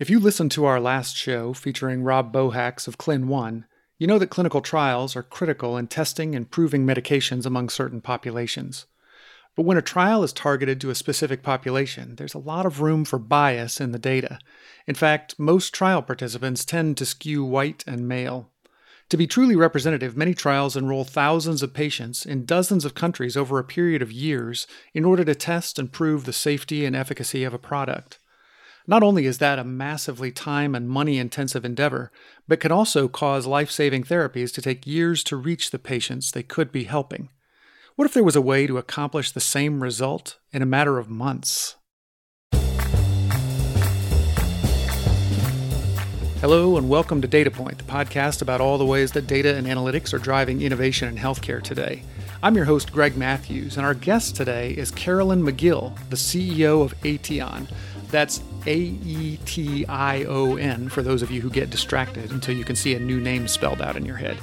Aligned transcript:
If 0.00 0.10
you 0.10 0.18
listened 0.18 0.50
to 0.52 0.64
our 0.64 0.80
last 0.80 1.16
show 1.16 1.52
featuring 1.52 2.02
Rob 2.02 2.32
Bohacs 2.32 2.88
of 2.88 2.98
Clin 2.98 3.26
One, 3.26 3.64
you 3.96 4.08
know 4.08 4.18
that 4.18 4.26
clinical 4.26 4.60
trials 4.60 5.14
are 5.14 5.22
critical 5.22 5.76
in 5.76 5.86
testing 5.86 6.34
and 6.34 6.50
proving 6.50 6.84
medications 6.84 7.46
among 7.46 7.68
certain 7.68 8.00
populations. 8.00 8.86
But 9.54 9.62
when 9.62 9.76
a 9.76 9.82
trial 9.82 10.24
is 10.24 10.32
targeted 10.32 10.80
to 10.80 10.90
a 10.90 10.96
specific 10.96 11.44
population, 11.44 12.16
there's 12.16 12.34
a 12.34 12.38
lot 12.38 12.66
of 12.66 12.80
room 12.80 13.04
for 13.04 13.20
bias 13.20 13.80
in 13.80 13.92
the 13.92 13.98
data. 14.00 14.40
In 14.88 14.96
fact, 14.96 15.38
most 15.38 15.72
trial 15.72 16.02
participants 16.02 16.64
tend 16.64 16.96
to 16.96 17.06
skew 17.06 17.44
white 17.44 17.84
and 17.86 18.08
male. 18.08 18.50
To 19.10 19.16
be 19.16 19.28
truly 19.28 19.54
representative, 19.54 20.16
many 20.16 20.34
trials 20.34 20.76
enroll 20.76 21.04
thousands 21.04 21.62
of 21.62 21.72
patients 21.72 22.26
in 22.26 22.46
dozens 22.46 22.84
of 22.84 22.96
countries 22.96 23.36
over 23.36 23.60
a 23.60 23.64
period 23.64 24.02
of 24.02 24.10
years 24.10 24.66
in 24.92 25.04
order 25.04 25.24
to 25.24 25.36
test 25.36 25.78
and 25.78 25.92
prove 25.92 26.24
the 26.24 26.32
safety 26.32 26.84
and 26.84 26.96
efficacy 26.96 27.44
of 27.44 27.54
a 27.54 27.58
product. 27.58 28.18
Not 28.86 29.02
only 29.02 29.24
is 29.24 29.38
that 29.38 29.58
a 29.58 29.64
massively 29.64 30.30
time 30.30 30.74
and 30.74 30.86
money 30.86 31.16
intensive 31.16 31.64
endeavor, 31.64 32.12
but 32.46 32.60
can 32.60 32.70
also 32.70 33.08
cause 33.08 33.46
life 33.46 33.70
saving 33.70 34.04
therapies 34.04 34.52
to 34.52 34.60
take 34.60 34.86
years 34.86 35.24
to 35.24 35.36
reach 35.36 35.70
the 35.70 35.78
patients 35.78 36.30
they 36.30 36.42
could 36.42 36.70
be 36.70 36.84
helping. 36.84 37.30
What 37.96 38.04
if 38.04 38.12
there 38.12 38.22
was 38.22 38.36
a 38.36 38.42
way 38.42 38.66
to 38.66 38.76
accomplish 38.76 39.30
the 39.30 39.40
same 39.40 39.82
result 39.82 40.38
in 40.52 40.60
a 40.60 40.66
matter 40.66 40.98
of 40.98 41.08
months? 41.08 41.76
Hello, 46.42 46.76
and 46.76 46.90
welcome 46.90 47.22
to 47.22 47.28
Data 47.28 47.50
Point, 47.50 47.78
the 47.78 47.84
podcast 47.84 48.42
about 48.42 48.60
all 48.60 48.76
the 48.76 48.84
ways 48.84 49.12
that 49.12 49.26
data 49.26 49.56
and 49.56 49.66
analytics 49.66 50.12
are 50.12 50.18
driving 50.18 50.60
innovation 50.60 51.08
in 51.08 51.16
healthcare 51.16 51.62
today. 51.62 52.02
I'm 52.42 52.54
your 52.54 52.66
host, 52.66 52.92
Greg 52.92 53.16
Matthews, 53.16 53.78
and 53.78 53.86
our 53.86 53.94
guest 53.94 54.36
today 54.36 54.72
is 54.72 54.90
Carolyn 54.90 55.42
Magill, 55.42 55.96
the 56.10 56.16
CEO 56.16 56.82
of 56.84 56.94
Aetion 57.02 57.66
that's 58.10 58.42
A 58.66 58.76
E 58.76 59.38
T 59.44 59.86
I 59.86 60.24
O 60.24 60.56
N 60.56 60.88
for 60.88 61.02
those 61.02 61.22
of 61.22 61.30
you 61.30 61.40
who 61.40 61.50
get 61.50 61.70
distracted 61.70 62.30
until 62.30 62.56
you 62.56 62.64
can 62.64 62.76
see 62.76 62.94
a 62.94 63.00
new 63.00 63.20
name 63.20 63.48
spelled 63.48 63.82
out 63.82 63.96
in 63.96 64.04
your 64.04 64.16
head. 64.16 64.38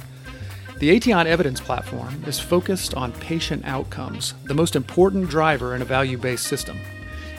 The 0.78 0.90
Aetion 0.90 1.26
Evidence 1.26 1.60
Platform 1.60 2.24
is 2.26 2.40
focused 2.40 2.94
on 2.94 3.12
patient 3.12 3.64
outcomes, 3.64 4.34
the 4.44 4.54
most 4.54 4.74
important 4.74 5.30
driver 5.30 5.76
in 5.76 5.82
a 5.82 5.84
value 5.84 6.18
based 6.18 6.46
system. 6.46 6.76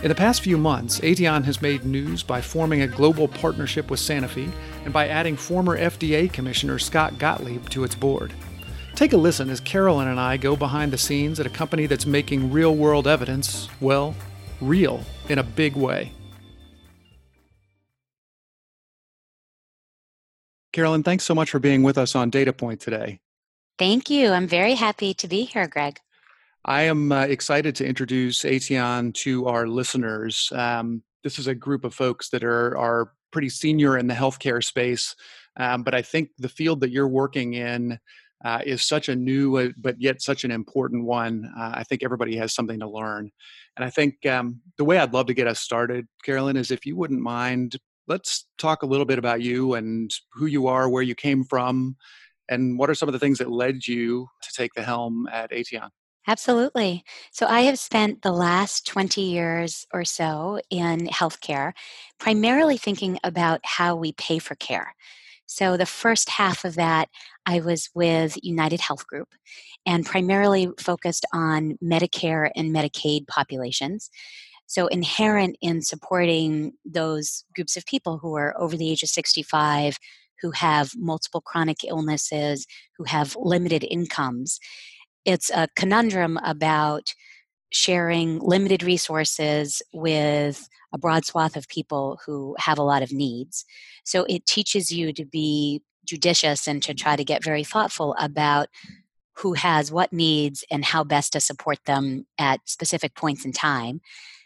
In 0.02 0.10
the 0.10 0.16
past 0.16 0.42
few 0.42 0.58
months, 0.58 1.00
Aetion 1.02 1.44
has 1.44 1.62
made 1.62 1.86
news 1.86 2.24
by 2.24 2.42
forming 2.42 2.82
a 2.82 2.88
global 2.88 3.28
partnership 3.28 3.90
with 3.90 4.00
Sanofi 4.00 4.52
and 4.86 4.94
by 4.94 5.08
adding 5.08 5.36
former 5.36 5.78
FDA 5.78 6.32
Commissioner 6.32 6.80
Scott 6.80 7.18
Gottlieb 7.18 7.70
to 7.70 7.84
its 7.84 7.96
board. 7.96 8.34
Take 8.96 9.14
a 9.14 9.18
listen 9.18 9.50
as 9.50 9.60
Carolyn 9.60 10.08
and 10.08 10.20
I 10.20 10.38
go 10.38 10.56
behind 10.56 10.94
the 10.94 10.98
scenes 10.98 11.40
at 11.40 11.46
a 11.46 11.50
company 11.50 11.86
that's 11.86 12.06
making 12.06 12.52
real 12.52 12.76
world 12.76 13.08
evidence, 13.08 13.68
well, 13.82 14.14
real 14.68 15.04
in 15.30 15.40
a 15.40 15.44
big 15.44 15.76
way. 15.76 16.12
Carolyn, 20.72 21.04
thanks 21.04 21.24
so 21.24 21.36
much 21.36 21.52
for 21.52 21.60
being 21.60 21.84
with 21.84 21.98
us 22.00 22.16
on 22.16 22.32
Data 22.32 22.52
Point 22.52 22.80
today. 22.80 23.20
Thank 23.78 24.10
you. 24.10 24.32
I'm 24.32 24.48
very 24.48 24.74
happy 24.74 25.14
to 25.14 25.28
be 25.28 25.44
here, 25.44 25.68
Greg. 25.68 26.00
I 26.66 26.84
am 26.84 27.12
uh, 27.12 27.24
excited 27.24 27.76
to 27.76 27.86
introduce 27.86 28.44
Aetion 28.44 29.14
to 29.16 29.48
our 29.48 29.68
listeners. 29.68 30.50
Um, 30.54 31.04
this 31.24 31.38
is 31.38 31.48
a 31.48 31.56
group 31.56 31.84
of 31.84 31.94
folks 31.94 32.30
that 32.30 32.44
are, 32.44 32.78
are 32.78 33.12
pretty 33.32 33.50
senior 33.50 33.98
in 33.98 34.08
the 34.08 34.14
healthcare 34.14 34.64
space, 34.64 35.16
um, 35.58 35.84
but 35.84 35.94
I 35.94 36.02
think 36.02 36.30
the 36.38 36.50
field 36.50 36.82
that 36.82 36.92
you're 36.92 37.08
working 37.08 37.54
in 37.54 38.00
uh, 38.44 38.60
is 38.66 38.84
such 38.84 39.10
a 39.10 39.16
new 39.16 39.58
uh, 39.58 39.70
but 39.78 40.00
yet 40.02 40.22
such 40.22 40.44
an 40.44 40.52
important 40.52 41.06
one. 41.06 41.52
Uh, 41.58 41.72
I 41.76 41.84
think 41.84 42.04
everybody 42.04 42.36
has 42.38 42.54
something 42.54 42.80
to 42.80 42.90
learn. 42.90 43.32
And 43.76 43.86
I 43.86 43.90
think 43.90 44.26
um, 44.26 44.62
the 44.78 44.86
way 44.86 44.98
I'd 44.98 45.14
love 45.14 45.28
to 45.28 45.34
get 45.34 45.48
us 45.48 45.60
started, 45.60 46.08
Carolyn, 46.24 46.58
is 46.58 46.72
if 46.72 46.86
you 46.86 46.96
wouldn't 46.96 47.22
mind 47.22 47.78
let's 48.08 48.48
talk 48.58 48.84
a 48.84 48.86
little 48.86 49.06
bit 49.06 49.20
about 49.20 49.42
you 49.42 49.76
and 49.76 50.14
who 50.34 50.46
you 50.46 50.68
are, 50.68 50.90
where 50.90 51.04
you 51.04 51.16
came 51.16 51.44
from, 51.44 51.96
and 52.50 52.78
what 52.78 52.90
are 52.90 52.96
some 52.96 53.08
of 53.10 53.14
the 53.14 53.20
things 53.20 53.38
that 53.38 53.50
led 53.50 53.88
you 53.88 54.28
to 54.42 54.52
take 54.54 54.74
the 54.74 54.84
helm 54.84 55.28
at 55.32 55.52
Aetion? 55.52 55.90
Absolutely. 56.28 57.04
So, 57.32 57.46
I 57.48 57.62
have 57.62 57.78
spent 57.78 58.22
the 58.22 58.32
last 58.32 58.88
20 58.88 59.22
years 59.22 59.86
or 59.94 60.06
so 60.06 60.60
in 60.70 61.08
healthcare, 61.08 61.74
primarily 62.18 62.78
thinking 62.78 63.20
about 63.24 63.60
how 63.64 63.96
we 63.96 64.14
pay 64.14 64.40
for 64.40 64.56
care. 64.56 64.96
So, 65.46 65.78
the 65.78 65.86
first 65.86 66.30
half 66.30 66.66
of 66.66 66.76
that, 66.76 67.10
I 67.46 67.60
was 67.60 67.90
with 67.94 68.38
United 68.42 68.80
Health 68.80 69.06
Group 69.08 69.30
and 69.86 70.06
primarily 70.06 70.70
focused 70.80 71.26
on 71.34 71.78
Medicare 71.84 72.50
and 72.56 72.74
Medicaid 72.74 73.28
populations. 73.28 74.10
So, 74.66 74.88
inherent 74.88 75.58
in 75.62 75.82
supporting 75.82 76.74
those 76.86 77.44
groups 77.56 77.78
of 77.78 77.86
people 77.86 78.18
who 78.18 78.36
are 78.36 78.56
over 78.60 78.78
the 78.78 78.90
age 78.90 79.04
of 79.04 79.10
65, 79.10 79.98
who 80.42 80.52
have 80.52 80.92
multiple 80.96 81.42
chronic 81.42 81.84
illnesses, 81.84 82.66
who 82.98 83.04
have 83.06 83.36
limited 83.36 83.86
incomes, 83.90 84.60
it's 85.26 85.50
a 85.52 85.68
conundrum 85.76 86.38
about 86.44 87.14
sharing 87.72 88.40
limited 88.40 88.84
resources 88.84 89.82
with 89.94 90.68
a 90.94 90.98
broad 90.98 91.26
swath 91.26 91.56
of 91.56 91.68
people 91.68 92.20
who 92.26 92.56
have 92.60 92.78
a 92.78 92.84
lot 92.84 93.02
of 93.02 93.12
needs. 93.12 93.66
So, 94.04 94.26
it 94.30 94.46
teaches 94.46 94.92
you 94.92 95.12
to 95.14 95.26
be 95.26 95.82
judicious 96.06 96.68
and 96.68 96.84
to 96.84 96.94
try 96.94 97.16
to 97.16 97.24
get 97.24 97.44
very 97.44 97.64
thoughtful 97.64 98.16
about 98.20 98.68
who 99.38 99.54
has 99.54 99.92
what 99.92 100.14
needs 100.14 100.64
and 100.70 100.86
how 100.86 101.04
best 101.04 101.34
to 101.34 101.40
support 101.40 101.80
them 101.86 102.26
at 102.38 102.60
specific 102.66 103.16
points 103.16 103.46
in 103.46 103.52
time. 103.52 104.02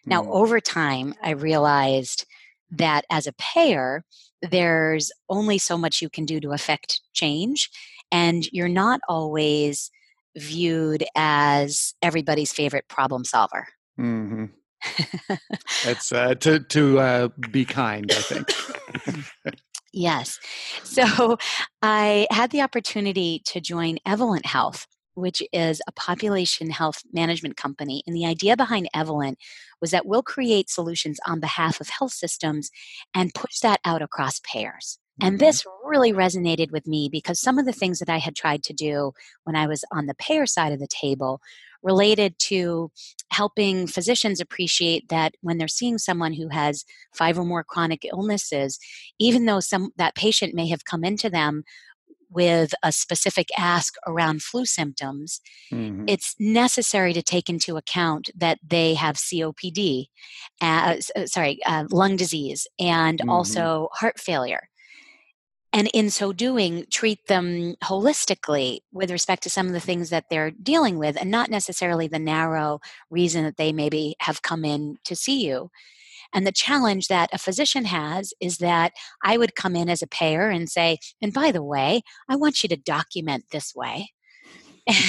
Now, 0.06 0.24
mm. 0.24 0.32
over 0.32 0.60
time, 0.60 1.14
I 1.22 1.32
realized 1.32 2.26
that 2.72 3.06
as 3.10 3.28
a 3.28 3.34
payer, 3.34 4.04
there's 4.42 5.12
only 5.30 5.58
so 5.58 5.78
much 5.78 6.02
you 6.02 6.10
can 6.10 6.26
do 6.26 6.40
to 6.40 6.52
affect 6.52 7.02
change, 7.14 7.70
and 8.12 8.50
you're 8.52 8.70
not 8.70 9.02
always 9.10 9.92
viewed 10.36 11.04
as 11.16 11.94
everybody's 12.02 12.54
favorite 12.54 12.88
problem 12.88 13.26
solver. 13.26 13.68
Mm-hmm. 14.00 14.46
That's 15.86 16.12
uh, 16.12 16.36
to 16.36 16.60
to 16.60 17.00
uh, 17.00 17.28
be 17.52 17.66
kind, 17.66 18.12
I 18.12 18.16
think. 18.16 19.56
yes. 19.94 20.40
So 20.84 21.38
I 21.82 22.28
had 22.32 22.52
the 22.52 22.62
opportunity 22.62 23.42
to 23.46 23.60
join 23.60 23.98
Evolent 24.06 24.46
Health, 24.46 24.88
which 25.16 25.42
is 25.52 25.82
a 25.88 25.92
population 25.92 26.70
health 26.70 27.02
management 27.12 27.58
company. 27.58 28.04
And 28.06 28.16
the 28.16 28.26
idea 28.26 28.56
behind 28.56 28.90
Evolent 28.94 29.38
was 29.82 29.92
that 29.92 30.06
we'll 30.06 30.24
create 30.24 30.70
solutions 30.70 31.20
on 31.26 31.40
behalf 31.40 31.82
of 31.82 31.90
health 31.90 32.14
systems 32.14 32.70
and 33.14 33.34
push 33.34 33.60
that 33.60 33.80
out 33.84 34.02
across 34.02 34.40
payers. 34.40 35.00
And 35.20 35.34
mm-hmm. 35.34 35.46
this 35.46 35.66
really 35.84 36.14
resonated 36.14 36.72
with 36.72 36.86
me 36.86 37.10
because 37.12 37.40
some 37.40 37.58
of 37.58 37.66
the 37.66 37.74
things 37.74 38.00
that 38.00 38.10
I 38.10 38.18
had 38.18 38.36
tried 38.36 38.64
to 38.64 38.74
do 38.74 39.14
when 39.46 39.56
I 39.56 39.68
was 39.68 39.84
on 39.92 40.06
the 40.06 40.14
payer 40.16 40.46
side 40.46 40.72
of 40.72 40.80
the 40.80 40.88
table 40.88 41.42
related 41.84 42.38
to 42.40 42.92
helping 43.32 43.88
physicians 43.88 44.40
appreciate 44.40 45.10
that 45.10 45.36
when 45.42 45.58
they're 45.58 45.68
seeing 45.68 45.98
someone 45.98 46.34
who 46.34 46.50
has 46.50 46.86
five 47.14 47.38
or 47.38 47.46
more 47.46 47.64
chronic 47.64 48.06
illnesses, 48.06 48.80
even 49.20 49.46
though 49.46 49.60
some 49.60 49.92
that 49.98 50.16
patient 50.16 50.54
may 50.54 50.68
have 50.70 50.86
come 50.86 51.04
into 51.04 51.30
them 51.30 51.64
with 52.30 52.74
a 52.84 52.92
specific 52.92 53.48
ask 53.58 53.96
around 54.06 54.44
flu 54.44 54.66
symptoms, 54.66 55.42
mm-hmm. 55.72 56.06
it's 56.08 56.36
necessary 56.40 57.14
to 57.14 57.22
take 57.22 57.50
into 57.50 57.78
account 57.78 58.30
that 58.36 58.60
they 58.68 58.94
have 58.94 59.16
COPD, 59.16 60.08
uh, 60.62 60.98
uh, 61.16 61.26
sorry, 61.26 61.60
uh, 61.66 61.86
lung 61.92 62.16
disease, 62.16 62.68
and 62.80 63.20
mm-hmm. 63.20 63.30
also 63.30 63.90
heart 63.94 64.20
failure. 64.20 64.70
And 65.74 65.90
in 65.94 66.10
so 66.10 66.34
doing, 66.34 66.86
treat 66.92 67.28
them 67.28 67.76
holistically 67.84 68.80
with 68.92 69.12
respect 69.12 69.44
to 69.44 69.50
some 69.50 69.68
of 69.68 69.74
the 69.74 69.80
things 69.80 70.10
that 70.10 70.26
they're 70.30 70.52
dealing 70.52 70.98
with, 70.98 71.20
and 71.20 71.30
not 71.30 71.50
necessarily 71.50 72.08
the 72.08 72.20
narrow 72.20 72.80
reason 73.10 73.44
that 73.44 73.58
they 73.58 73.74
maybe 73.74 74.16
have 74.22 74.42
come 74.42 74.66
in 74.66 74.98
to 75.04 75.16
see 75.16 75.46
you. 75.46 75.70
And 76.34 76.46
the 76.46 76.52
challenge 76.52 77.08
that 77.08 77.30
a 77.34 77.38
physician 77.38 77.86
has 77.86 78.34
is 78.42 78.58
that 78.58 78.94
I 79.24 79.38
would 79.38 79.56
come 79.56 79.76
in 79.76 79.90
as 79.90 80.02
a 80.02 80.08
payer 80.08 80.50
and 80.50 80.70
say, 80.70 80.98
and 81.22 81.34
by 81.34 81.52
the 81.52 81.64
way, 81.64 82.02
I 82.30 82.36
want 82.36 82.64
you 82.64 82.70
to 82.70 82.76
document 82.76 83.46
this 83.52 83.74
way. 83.76 84.12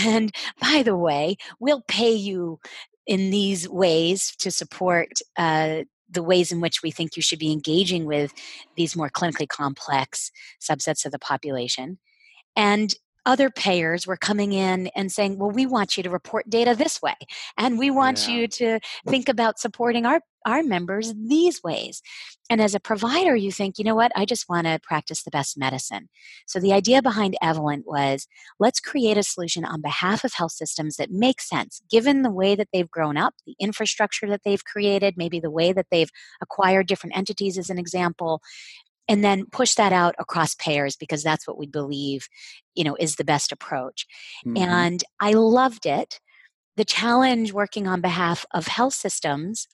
And 0.04 0.34
by 0.60 0.82
the 0.82 0.96
way, 0.96 1.36
we'll 1.60 1.82
pay 1.86 2.12
you 2.12 2.58
in 3.06 3.30
these 3.30 3.68
ways 3.68 4.34
to 4.38 4.50
support 4.50 5.08
uh, 5.36 5.82
the 6.10 6.22
ways 6.22 6.52
in 6.52 6.60
which 6.60 6.82
we 6.82 6.90
think 6.90 7.16
you 7.16 7.22
should 7.22 7.38
be 7.38 7.52
engaging 7.52 8.04
with 8.04 8.32
these 8.76 8.96
more 8.96 9.10
clinically 9.10 9.48
complex 9.48 10.30
subsets 10.60 11.04
of 11.04 11.12
the 11.12 11.18
population. 11.18 11.98
And 12.56 12.94
other 13.28 13.50
payers 13.50 14.06
were 14.06 14.16
coming 14.16 14.54
in 14.54 14.86
and 14.96 15.12
saying, 15.12 15.38
well, 15.38 15.50
we 15.50 15.66
want 15.66 15.98
you 15.98 16.02
to 16.02 16.08
report 16.08 16.48
data 16.48 16.74
this 16.74 17.02
way. 17.02 17.14
And 17.58 17.78
we 17.78 17.90
want 17.90 18.26
yeah. 18.26 18.34
you 18.34 18.48
to 18.48 18.80
think 19.06 19.28
about 19.28 19.58
supporting 19.58 20.06
our, 20.06 20.22
our 20.46 20.62
members 20.62 21.12
these 21.14 21.62
ways. 21.62 22.00
And 22.48 22.58
as 22.58 22.74
a 22.74 22.80
provider, 22.80 23.36
you 23.36 23.52
think, 23.52 23.76
you 23.76 23.84
know 23.84 23.94
what, 23.94 24.12
I 24.16 24.24
just 24.24 24.48
want 24.48 24.66
to 24.66 24.80
practice 24.82 25.24
the 25.24 25.30
best 25.30 25.58
medicine. 25.58 26.08
So 26.46 26.58
the 26.58 26.72
idea 26.72 27.02
behind 27.02 27.36
Evolent 27.42 27.82
was 27.86 28.26
let's 28.58 28.80
create 28.80 29.18
a 29.18 29.22
solution 29.22 29.62
on 29.62 29.82
behalf 29.82 30.24
of 30.24 30.32
health 30.32 30.52
systems 30.52 30.96
that 30.96 31.10
makes 31.10 31.46
sense, 31.46 31.82
given 31.90 32.22
the 32.22 32.30
way 32.30 32.54
that 32.54 32.68
they've 32.72 32.90
grown 32.90 33.18
up, 33.18 33.34
the 33.46 33.56
infrastructure 33.60 34.26
that 34.28 34.40
they've 34.42 34.64
created, 34.64 35.18
maybe 35.18 35.38
the 35.38 35.50
way 35.50 35.74
that 35.74 35.88
they've 35.90 36.10
acquired 36.40 36.86
different 36.86 37.14
entities, 37.14 37.58
as 37.58 37.68
an 37.68 37.78
example, 37.78 38.40
and 39.08 39.24
then 39.24 39.46
push 39.46 39.74
that 39.74 39.92
out 39.92 40.14
across 40.18 40.54
payers 40.54 40.96
because 40.96 41.22
that's 41.22 41.46
what 41.46 41.58
we 41.58 41.66
believe 41.66 42.28
you 42.74 42.84
know 42.84 42.96
is 42.98 43.16
the 43.16 43.24
best 43.24 43.52
approach. 43.52 44.06
Mm-hmm. 44.46 44.56
and 44.56 45.04
i 45.20 45.32
loved 45.32 45.86
it. 45.86 46.20
The 46.76 46.84
challenge 46.84 47.52
working 47.52 47.88
on 47.88 48.00
behalf 48.00 48.46
of 48.54 48.68
health 48.68 48.94
systems 48.94 49.66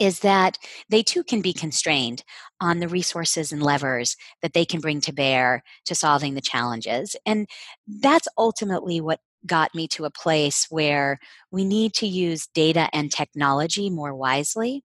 is 0.00 0.20
that 0.20 0.56
they 0.88 1.02
too 1.02 1.22
can 1.22 1.42
be 1.42 1.52
constrained 1.52 2.24
on 2.60 2.80
the 2.80 2.88
resources 2.88 3.52
and 3.52 3.62
levers 3.62 4.16
that 4.42 4.54
they 4.54 4.64
can 4.64 4.80
bring 4.80 5.00
to 5.02 5.12
bear 5.12 5.62
to 5.84 5.94
solving 5.94 6.34
the 6.34 6.40
challenges. 6.40 7.14
And 7.26 7.46
that's 7.86 8.26
ultimately 8.36 9.00
what 9.00 9.20
got 9.46 9.74
me 9.74 9.86
to 9.88 10.06
a 10.06 10.10
place 10.10 10.66
where 10.70 11.18
we 11.50 11.64
need 11.64 11.94
to 11.94 12.06
use 12.06 12.48
data 12.54 12.88
and 12.92 13.12
technology 13.12 13.90
more 13.90 14.14
wisely 14.14 14.82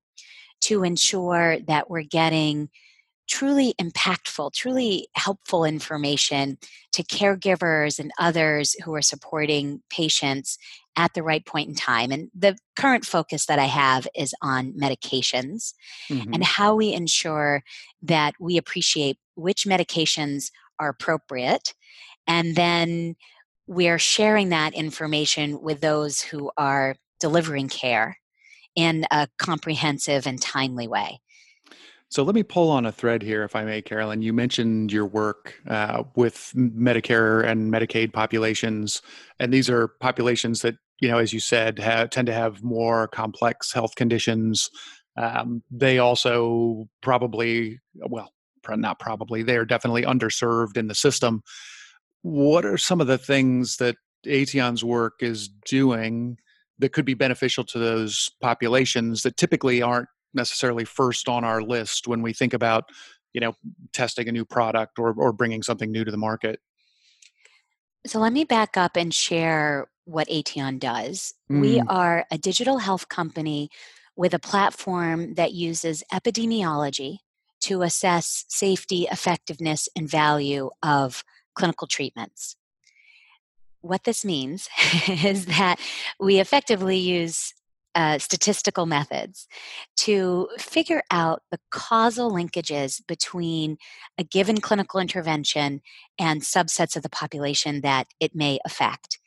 to 0.62 0.84
ensure 0.84 1.60
that 1.68 1.90
we're 1.90 2.04
getting 2.04 2.70
truly 3.28 3.74
impactful, 3.80 4.54
truly 4.54 5.08
helpful 5.16 5.66
information 5.66 6.58
to 6.94 7.04
caregivers 7.04 8.00
and 8.00 8.12
others 8.20 8.76
who 8.84 8.94
are 8.94 9.02
supporting 9.02 9.82
patients 9.90 10.58
at 10.96 11.14
the 11.14 11.24
right 11.24 11.46
point 11.46 11.70
in 11.70 11.76
time. 11.76 12.12
And 12.12 12.30
the 12.34 12.58
current 12.78 13.06
focus 13.06 13.48
that 13.48 13.60
I 13.60 13.66
have 13.66 14.08
is 14.16 14.34
on 14.42 14.74
medications 14.74 15.74
mm-hmm. 16.10 16.34
and 16.34 16.44
how 16.44 16.76
we 16.76 16.94
ensure 16.94 17.64
that 18.04 18.34
we 18.40 18.58
appreciate 18.58 19.18
which 19.36 19.66
medications 19.66 20.52
are 20.80 20.90
appropriate. 20.90 21.74
And 22.28 22.56
then 22.56 23.16
we're 23.68 24.00
sharing 24.00 24.50
that 24.50 24.74
information 24.74 25.62
with 25.62 25.82
those 25.82 26.22
who 26.22 26.52
are 26.58 26.96
delivering 27.20 27.68
care 27.68 28.18
in 28.76 29.06
a 29.12 29.28
comprehensive 29.38 30.28
and 30.28 30.42
timely 30.42 30.88
way. 30.88 31.20
So 32.16 32.24
let 32.24 32.34
me 32.34 32.44
pull 32.44 32.72
on 32.72 32.86
a 32.86 32.94
thread 32.94 33.22
here, 33.22 33.44
if 33.44 33.58
I 33.58 33.66
may, 33.66 33.82
Carolyn. 33.82 34.22
You 34.22 34.32
mentioned 34.32 34.90
your 34.90 35.06
work 35.06 35.56
uh, 35.68 36.04
with 36.16 36.54
Medicare 36.56 37.46
and 37.46 37.70
Medicaid 37.74 38.14
populations, 38.14 39.02
and 39.38 39.54
these 39.54 39.70
are 39.70 39.90
populations 40.00 40.62
that, 40.62 40.76
you 41.02 41.10
know, 41.10 41.18
as 41.18 41.34
you 41.34 41.42
said, 41.42 41.78
have, 41.80 42.12
tend 42.12 42.28
to 42.28 42.34
have 42.34 42.64
more 42.64 43.10
complex 43.10 43.74
health 43.74 43.96
conditions. 43.96 44.70
Um, 45.18 45.62
they 45.70 46.00
also 46.00 46.88
probably, 47.02 47.82
well, 47.96 48.32
not 48.70 48.98
probably, 48.98 49.44
they 49.44 49.58
are 49.58 49.66
definitely 49.66 50.04
underserved 50.04 50.78
in 50.78 50.88
the 50.88 50.96
system. 50.96 51.42
What 52.22 52.66
are 52.66 52.78
some 52.78 53.02
of 53.02 53.08
the 53.08 53.18
things 53.18 53.76
that 53.76 53.98
Aetion's 54.26 54.86
work 54.86 55.16
is 55.20 55.50
doing 55.66 56.38
that 56.80 56.94
could 56.94 57.06
be 57.06 57.14
beneficial 57.14 57.66
to 57.66 57.78
those 57.78 58.30
populations 58.42 59.24
that 59.24 59.36
typically 59.36 59.82
aren't 59.82 60.08
necessarily 60.36 60.86
first 60.86 61.28
on 61.30 61.44
our 61.44 61.62
list 61.62 62.08
when 62.08 62.22
we 62.22 62.34
think 62.34 62.54
about 62.54 62.90
you 63.34 63.42
know 63.42 63.54
testing 63.94 64.28
a 64.30 64.32
new 64.32 64.46
product 64.46 65.00
or, 65.00 65.14
or 65.18 65.32
bringing 65.32 65.64
something 65.64 65.92
new 65.92 66.04
to 66.04 66.12
the 66.12 66.18
market 66.18 66.60
so 68.06 68.20
let 68.20 68.34
me 68.34 68.44
back 68.44 68.78
up 68.78 68.96
and 68.96 69.12
share 69.12 69.88
what 70.06 70.30
Aetion 70.30 70.80
does. 70.80 71.34
Mm. 71.52 71.62
We 71.62 71.80
are 71.82 72.26
a 72.32 72.38
digital 72.38 72.78
health 72.78 73.10
company 73.10 73.70
with 74.16 74.34
a 74.34 74.40
platform 74.40 75.34
that 75.34 75.54
uses 75.54 76.04
epidemiology 76.14 77.18
to 77.62 77.82
assess 77.82 78.46
safety, 78.48 79.08
effectiveness, 79.12 79.90
and 79.96 80.10
value 80.10 80.70
of 80.84 81.24
clinical 81.56 81.88
treatments. 81.88 82.56
What 83.82 84.04
this 84.04 84.24
means 84.24 84.70
is 85.08 85.48
that 85.48 85.80
we 86.20 86.40
effectively 86.40 86.98
use 86.98 87.54
uh, 87.96 88.20
statistical 88.20 88.86
methods 88.86 89.48
to 89.96 90.50
figure 90.60 91.02
out 91.12 91.42
the 91.50 91.60
causal 91.72 92.30
linkages 92.30 93.02
between 93.08 93.78
a 94.18 94.24
given 94.24 94.60
clinical 94.60 95.00
intervention 95.00 95.82
and 96.20 96.42
subsets 96.42 96.96
of 96.96 97.04
the 97.04 97.10
population 97.10 97.82
that 97.82 98.08
it 98.20 98.36
may 98.36 98.60
affect. 98.66 99.20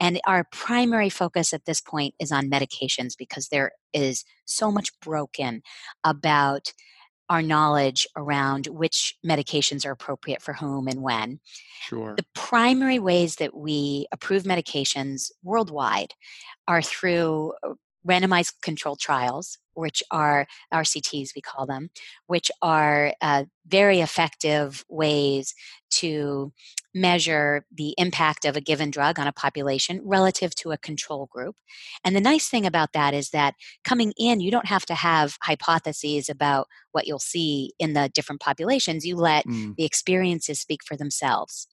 And 0.00 0.20
our 0.26 0.44
primary 0.50 1.10
focus 1.10 1.52
at 1.52 1.66
this 1.66 1.80
point 1.80 2.14
is 2.18 2.32
on 2.32 2.50
medications 2.50 3.16
because 3.16 3.48
there 3.48 3.72
is 3.92 4.24
so 4.44 4.72
much 4.72 4.98
broken 5.00 5.62
about 6.02 6.72
our 7.30 7.42
knowledge 7.42 8.06
around 8.16 8.66
which 8.66 9.16
medications 9.24 9.86
are 9.86 9.92
appropriate 9.92 10.42
for 10.42 10.52
whom 10.52 10.88
and 10.88 11.00
when. 11.00 11.40
Sure. 11.80 12.14
The 12.16 12.26
primary 12.34 12.98
ways 12.98 13.36
that 13.36 13.56
we 13.56 14.06
approve 14.12 14.42
medications 14.42 15.30
worldwide 15.42 16.12
are 16.68 16.82
through 16.82 17.54
uh, 17.62 17.74
randomized 18.08 18.54
controlled 18.62 19.00
trials, 19.00 19.58
which 19.74 20.02
are 20.10 20.46
RCTs, 20.72 21.30
we 21.34 21.42
call 21.42 21.66
them, 21.66 21.90
which 22.26 22.50
are 22.62 23.14
uh, 23.20 23.44
very 23.66 24.00
effective 24.00 24.84
ways 24.88 25.54
to 25.90 26.52
measure 26.94 27.66
the 27.74 27.94
impact 27.98 28.44
of 28.44 28.56
a 28.56 28.60
given 28.60 28.90
drug 28.90 29.18
on 29.18 29.26
a 29.26 29.32
population 29.32 30.00
relative 30.04 30.54
to 30.54 30.70
a 30.70 30.78
control 30.78 31.26
group. 31.26 31.56
And 32.04 32.14
the 32.14 32.20
nice 32.20 32.48
thing 32.48 32.66
about 32.66 32.92
that 32.92 33.14
is 33.14 33.30
that 33.30 33.54
coming 33.84 34.12
in, 34.16 34.40
you 34.40 34.50
don't 34.50 34.68
have 34.68 34.86
to 34.86 34.94
have 34.94 35.36
hypotheses 35.42 36.28
about 36.28 36.68
what 36.92 37.06
you'll 37.06 37.18
see 37.18 37.72
in 37.78 37.94
the 37.94 38.08
different 38.08 38.40
populations. 38.40 39.04
You 39.04 39.16
let 39.16 39.46
mm. 39.46 39.74
the 39.76 39.84
experiences 39.84 40.60
speak 40.60 40.80
for 40.84 40.96
themselves. 40.96 41.66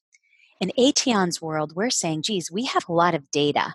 In 0.59 0.71
Aetion's 0.77 1.41
world, 1.41 1.73
we're 1.75 1.89
saying, 1.89 2.23
geez, 2.23 2.51
we 2.51 2.65
have 2.65 2.87
a 2.87 2.93
lot 2.93 3.15
of 3.15 3.31
data 3.31 3.73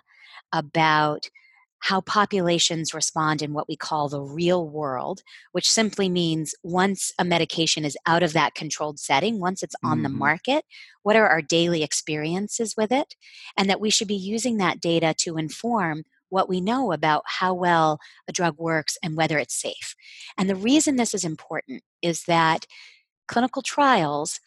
about 0.53 1.29
how 1.79 2.01
populations 2.01 2.93
respond 2.93 3.41
in 3.41 3.53
what 3.53 3.67
we 3.67 3.75
call 3.75 4.09
the 4.09 4.21
real 4.21 4.67
world, 4.67 5.21
which 5.51 5.71
simply 5.71 6.09
means 6.09 6.55
once 6.63 7.11
a 7.19 7.23
medication 7.23 7.85
is 7.85 7.97
out 8.05 8.23
of 8.23 8.33
that 8.33 8.55
controlled 8.55 8.99
setting, 8.99 9.39
once 9.39 9.63
it's 9.63 9.75
on 9.83 9.97
mm-hmm. 9.97 10.03
the 10.03 10.09
market, 10.09 10.65
what 11.03 11.15
are 11.15 11.27
our 11.27 11.41
daily 11.41 11.83
experiences 11.83 12.75
with 12.75 12.91
it? 12.91 13.15
And 13.55 13.69
that 13.69 13.79
we 13.79 13.89
should 13.89 14.07
be 14.07 14.15
using 14.15 14.57
that 14.57 14.81
data 14.81 15.13
to 15.19 15.37
inform 15.37 16.03
what 16.29 16.49
we 16.49 16.59
know 16.59 16.91
about 16.91 17.23
how 17.25 17.53
well 17.53 17.99
a 18.27 18.31
drug 18.31 18.57
works 18.57 18.97
and 19.01 19.15
whether 19.15 19.37
it's 19.37 19.59
safe. 19.59 19.95
And 20.37 20.49
the 20.49 20.55
reason 20.55 20.95
this 20.95 21.13
is 21.13 21.23
important 21.23 21.83
is 22.01 22.23
that 22.23 22.65
clinical 23.27 23.61
trials 23.61 24.39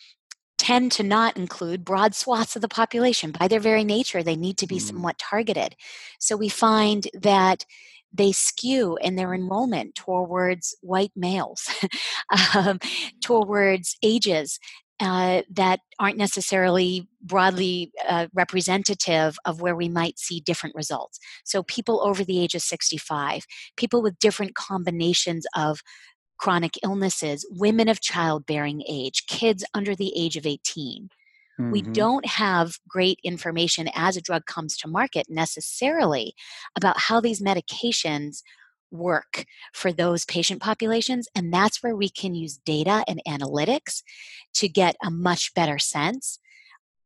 tend 0.61 0.93
to 0.93 1.03
not 1.03 1.39
include 1.39 1.87
broad 1.87 2.15
swaths 2.15 2.55
of 2.55 2.61
the 2.61 2.69
population. 2.69 3.33
By 3.33 3.49
their 3.49 3.61
very 3.61 3.83
nature, 3.83 4.23
they 4.23 4.37
need 4.37 4.59
to 4.59 4.67
be 4.67 4.77
mm. 4.77 4.83
somewhat 4.83 5.19
targeted. 5.19 5.75
So 6.19 6.37
we 6.37 6.51
find 6.51 7.09
that 7.15 7.65
they 8.13 8.31
skew 8.31 8.99
in 9.01 9.17
their 9.17 9.33
enrollment 9.33 9.95
towards 9.95 10.77
white 10.83 11.13
males, 11.17 11.71
um, 12.55 12.79
towards 13.23 13.97
ages 14.03 14.59
uh, 15.01 15.41
that 15.51 15.81
aren't 15.99 16.19
necessarily 16.19 17.09
broadly 17.23 17.91
uh, 18.07 18.27
representative 18.35 19.39
of 19.47 19.63
where 19.63 19.75
we 19.75 19.89
might 19.89 20.19
see 20.19 20.41
different 20.41 20.75
results. 20.75 21.19
So, 21.43 21.63
people 21.63 22.07
over 22.07 22.23
the 22.23 22.39
age 22.39 22.55
of 22.55 22.61
65, 22.61 23.47
people 23.77 24.03
with 24.03 24.19
different 24.19 24.55
combinations 24.55 25.47
of 25.57 25.81
chronic 26.41 26.79
illnesses, 26.83 27.47
women 27.51 27.87
of 27.87 28.01
childbearing 28.01 28.83
age, 28.89 29.27
kids 29.27 29.63
under 29.75 29.95
the 29.95 30.11
age 30.17 30.39
of 30.39 30.47
18. 30.47 31.11
Mm-hmm. 31.61 31.71
We 31.71 31.83
don't 31.83 32.25
have 32.25 32.79
great 32.89 33.19
information 33.23 33.91
as 33.95 34.17
a 34.17 34.23
drug 34.23 34.47
comes 34.47 34.75
to 34.79 34.89
market 34.89 35.27
necessarily 35.29 36.35
about 36.75 36.99
how 36.99 37.21
these 37.21 37.43
medications 37.43 38.43
work 38.91 39.45
for 39.75 39.93
those 39.93 40.25
patient 40.25 40.63
populations. 40.63 41.29
And 41.35 41.53
that's 41.53 41.83
where 41.83 41.95
we 41.95 42.09
can 42.09 42.35
use 42.35 42.57
data 42.57 43.05
and 43.07 43.21
analytics 43.29 44.03
to 44.55 44.69
get 44.69 44.97
a 45.05 45.11
much 45.11 45.53
better 45.55 45.79
sense 45.79 46.39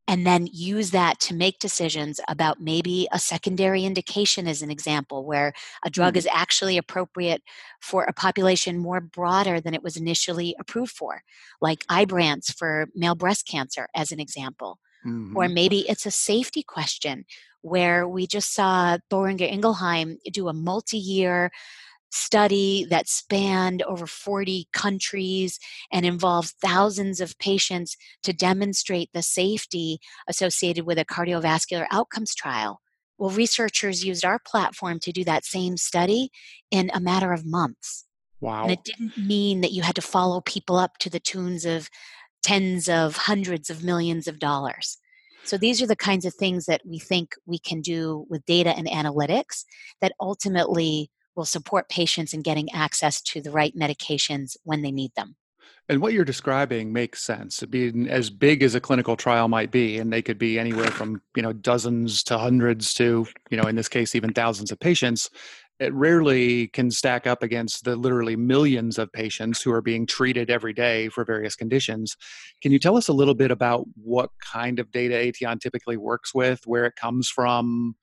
and 0.06 0.26
then 0.26 0.48
use 0.52 0.90
that 0.90 1.18
to 1.18 1.34
make 1.34 1.58
decisions 1.58 2.20
about 2.28 2.60
maybe 2.60 3.08
a 3.12 3.18
secondary 3.18 3.84
indication 3.84 4.46
as 4.46 4.62
an 4.62 4.70
example 4.70 5.24
where 5.24 5.52
a 5.84 5.90
drug 5.90 6.12
mm-hmm. 6.12 6.18
is 6.18 6.28
actually 6.32 6.76
appropriate 6.76 7.42
for 7.80 8.04
a 8.04 8.12
population 8.12 8.78
more 8.78 9.00
broader 9.00 9.60
than 9.60 9.74
it 9.74 9.82
was 9.82 9.96
initially 9.96 10.54
approved 10.58 10.92
for 10.92 11.22
like 11.60 11.86
ibrance 11.86 12.52
for 12.52 12.86
male 12.94 13.14
breast 13.14 13.46
cancer 13.46 13.88
as 13.94 14.12
an 14.12 14.20
example 14.20 14.78
mm-hmm. 15.06 15.36
or 15.36 15.48
maybe 15.48 15.88
it's 15.88 16.06
a 16.06 16.10
safety 16.10 16.62
question 16.62 17.24
where 17.62 18.06
we 18.06 18.26
just 18.26 18.52
saw 18.52 18.98
boehringer 19.10 19.50
ingelheim 19.50 20.18
do 20.32 20.48
a 20.48 20.52
multi-year 20.52 21.50
study 22.14 22.86
that 22.88 23.08
spanned 23.08 23.82
over 23.82 24.06
40 24.06 24.68
countries 24.72 25.58
and 25.92 26.06
involved 26.06 26.54
thousands 26.62 27.20
of 27.20 27.38
patients 27.38 27.96
to 28.22 28.32
demonstrate 28.32 29.10
the 29.12 29.22
safety 29.22 29.98
associated 30.28 30.86
with 30.86 30.98
a 30.98 31.04
cardiovascular 31.04 31.86
outcomes 31.90 32.34
trial. 32.34 32.80
Well, 33.18 33.30
researchers 33.30 34.04
used 34.04 34.24
our 34.24 34.38
platform 34.44 34.98
to 35.00 35.12
do 35.12 35.24
that 35.24 35.44
same 35.44 35.76
study 35.76 36.30
in 36.70 36.90
a 36.94 37.00
matter 37.00 37.32
of 37.32 37.44
months. 37.44 38.04
Wow. 38.40 38.62
And 38.62 38.72
it 38.72 38.84
didn't 38.84 39.16
mean 39.16 39.60
that 39.60 39.72
you 39.72 39.82
had 39.82 39.94
to 39.96 40.02
follow 40.02 40.40
people 40.40 40.76
up 40.76 40.98
to 40.98 41.10
the 41.10 41.20
tunes 41.20 41.64
of 41.64 41.88
tens 42.42 42.88
of 42.88 43.16
hundreds 43.16 43.70
of 43.70 43.82
millions 43.82 44.28
of 44.28 44.38
dollars. 44.38 44.98
So 45.44 45.58
these 45.58 45.82
are 45.82 45.86
the 45.86 45.96
kinds 45.96 46.24
of 46.24 46.34
things 46.34 46.66
that 46.66 46.82
we 46.86 46.98
think 46.98 47.34
we 47.46 47.58
can 47.58 47.80
do 47.80 48.26
with 48.28 48.44
data 48.46 48.70
and 48.70 48.86
analytics 48.86 49.64
that 50.00 50.12
ultimately 50.20 51.10
will 51.36 51.44
support 51.44 51.88
patients 51.88 52.32
in 52.32 52.42
getting 52.42 52.70
access 52.72 53.20
to 53.22 53.40
the 53.40 53.50
right 53.50 53.74
medications 53.76 54.56
when 54.64 54.82
they 54.82 54.92
need 54.92 55.12
them. 55.14 55.36
And 55.88 56.00
what 56.00 56.14
you're 56.14 56.24
describing 56.24 56.92
makes 56.92 57.22
sense. 57.22 57.62
Being 57.64 58.08
as 58.08 58.30
big 58.30 58.62
as 58.62 58.74
a 58.74 58.80
clinical 58.80 59.16
trial 59.16 59.48
might 59.48 59.70
be, 59.70 59.98
and 59.98 60.10
they 60.10 60.22
could 60.22 60.38
be 60.38 60.58
anywhere 60.58 60.90
from 60.90 61.20
you 61.36 61.42
know 61.42 61.52
dozens 61.52 62.22
to 62.24 62.38
hundreds 62.38 62.94
to 62.94 63.26
you 63.50 63.56
know 63.56 63.64
in 63.68 63.76
this 63.76 63.88
case 63.88 64.14
even 64.14 64.32
thousands 64.32 64.72
of 64.72 64.80
patients. 64.80 65.28
It 65.80 65.92
rarely 65.92 66.68
can 66.68 66.90
stack 66.92 67.26
up 67.26 67.42
against 67.42 67.84
the 67.84 67.96
literally 67.96 68.36
millions 68.36 68.96
of 68.96 69.12
patients 69.12 69.60
who 69.60 69.72
are 69.72 69.82
being 69.82 70.06
treated 70.06 70.48
every 70.48 70.72
day 70.72 71.08
for 71.08 71.24
various 71.24 71.56
conditions. 71.56 72.16
Can 72.62 72.70
you 72.70 72.78
tell 72.78 72.96
us 72.96 73.08
a 73.08 73.12
little 73.12 73.34
bit 73.34 73.50
about 73.50 73.84
what 73.96 74.30
kind 74.40 74.78
of 74.78 74.92
data 74.92 75.14
Aetion 75.16 75.58
typically 75.58 75.96
works 75.96 76.32
with, 76.32 76.60
where 76.64 76.86
it 76.86 76.94
comes 76.94 77.28
from, 77.28 77.96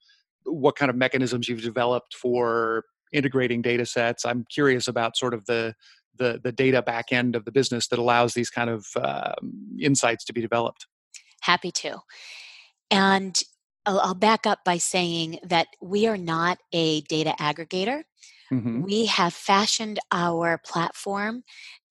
what 0.44 0.76
kind 0.76 0.90
of 0.90 0.96
mechanisms 0.96 1.48
you've 1.48 1.62
developed 1.62 2.14
for 2.14 2.84
integrating 3.12 3.62
data 3.62 3.86
sets? 3.86 4.24
I'm 4.24 4.44
curious 4.50 4.88
about 4.88 5.16
sort 5.16 5.34
of 5.34 5.46
the 5.46 5.74
the 6.16 6.40
the 6.42 6.52
data 6.52 6.82
back 6.82 7.06
end 7.12 7.36
of 7.36 7.44
the 7.44 7.52
business 7.52 7.88
that 7.88 7.98
allows 7.98 8.34
these 8.34 8.50
kind 8.50 8.70
of 8.70 8.86
uh, 8.96 9.34
insights 9.80 10.24
to 10.26 10.32
be 10.32 10.40
developed. 10.40 10.86
Happy 11.40 11.72
to. 11.72 11.98
And 12.90 13.38
I'll, 13.86 14.00
I'll, 14.00 14.14
back 14.14 14.46
up 14.46 14.60
by 14.64 14.78
saying 14.78 15.40
that 15.42 15.66
we 15.80 16.06
are 16.06 16.16
not 16.16 16.58
a 16.72 17.00
data 17.02 17.34
aggregator. 17.40 18.04
Mm-hmm. 18.52 18.82
We 18.82 19.06
have 19.06 19.32
fashioned 19.32 19.98
our 20.12 20.58
platform 20.58 21.42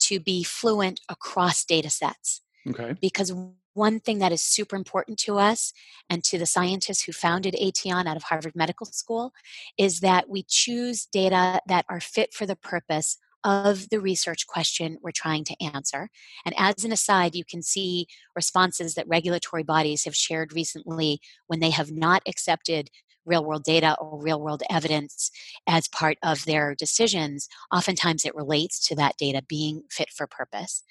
to 0.03 0.19
be 0.19 0.43
fluent 0.43 1.01
across 1.09 1.65
data 1.65 1.89
sets. 1.89 2.41
Okay. 2.69 2.95
Because 3.01 3.33
one 3.73 3.99
thing 3.99 4.19
that 4.19 4.31
is 4.31 4.41
super 4.41 4.75
important 4.75 5.17
to 5.19 5.37
us 5.37 5.73
and 6.09 6.23
to 6.25 6.37
the 6.37 6.45
scientists 6.45 7.03
who 7.03 7.11
founded 7.11 7.55
Aetion 7.55 8.05
out 8.05 8.17
of 8.17 8.23
Harvard 8.23 8.55
Medical 8.55 8.85
School 8.85 9.31
is 9.77 10.01
that 10.01 10.29
we 10.29 10.43
choose 10.47 11.05
data 11.05 11.61
that 11.67 11.85
are 11.89 12.01
fit 12.01 12.33
for 12.33 12.45
the 12.45 12.55
purpose 12.55 13.17
of 13.43 13.89
the 13.89 13.99
research 13.99 14.45
question 14.45 14.97
we're 15.01 15.11
trying 15.11 15.43
to 15.45 15.55
answer. 15.63 16.09
And 16.45 16.53
as 16.57 16.83
an 16.83 16.91
aside, 16.91 17.33
you 17.33 17.43
can 17.43 17.63
see 17.63 18.07
responses 18.35 18.93
that 18.95 19.07
regulatory 19.07 19.63
bodies 19.63 20.03
have 20.05 20.15
shared 20.15 20.53
recently 20.53 21.19
when 21.47 21.59
they 21.59 21.71
have 21.71 21.91
not 21.91 22.21
accepted 22.27 22.89
real 23.25 23.45
world 23.45 23.63
data 23.63 23.95
or 23.99 24.19
real 24.21 24.41
world 24.41 24.63
evidence 24.69 25.31
as 25.67 25.87
part 25.87 26.17
of 26.23 26.45
their 26.45 26.75
decisions. 26.75 27.47
Oftentimes 27.71 28.25
it 28.25 28.35
relates 28.35 28.85
to 28.87 28.95
that 28.95 29.17
data 29.17 29.43
being 29.47 29.83
fit 29.89 30.09
for 30.09 30.27
purpose. 30.27 30.83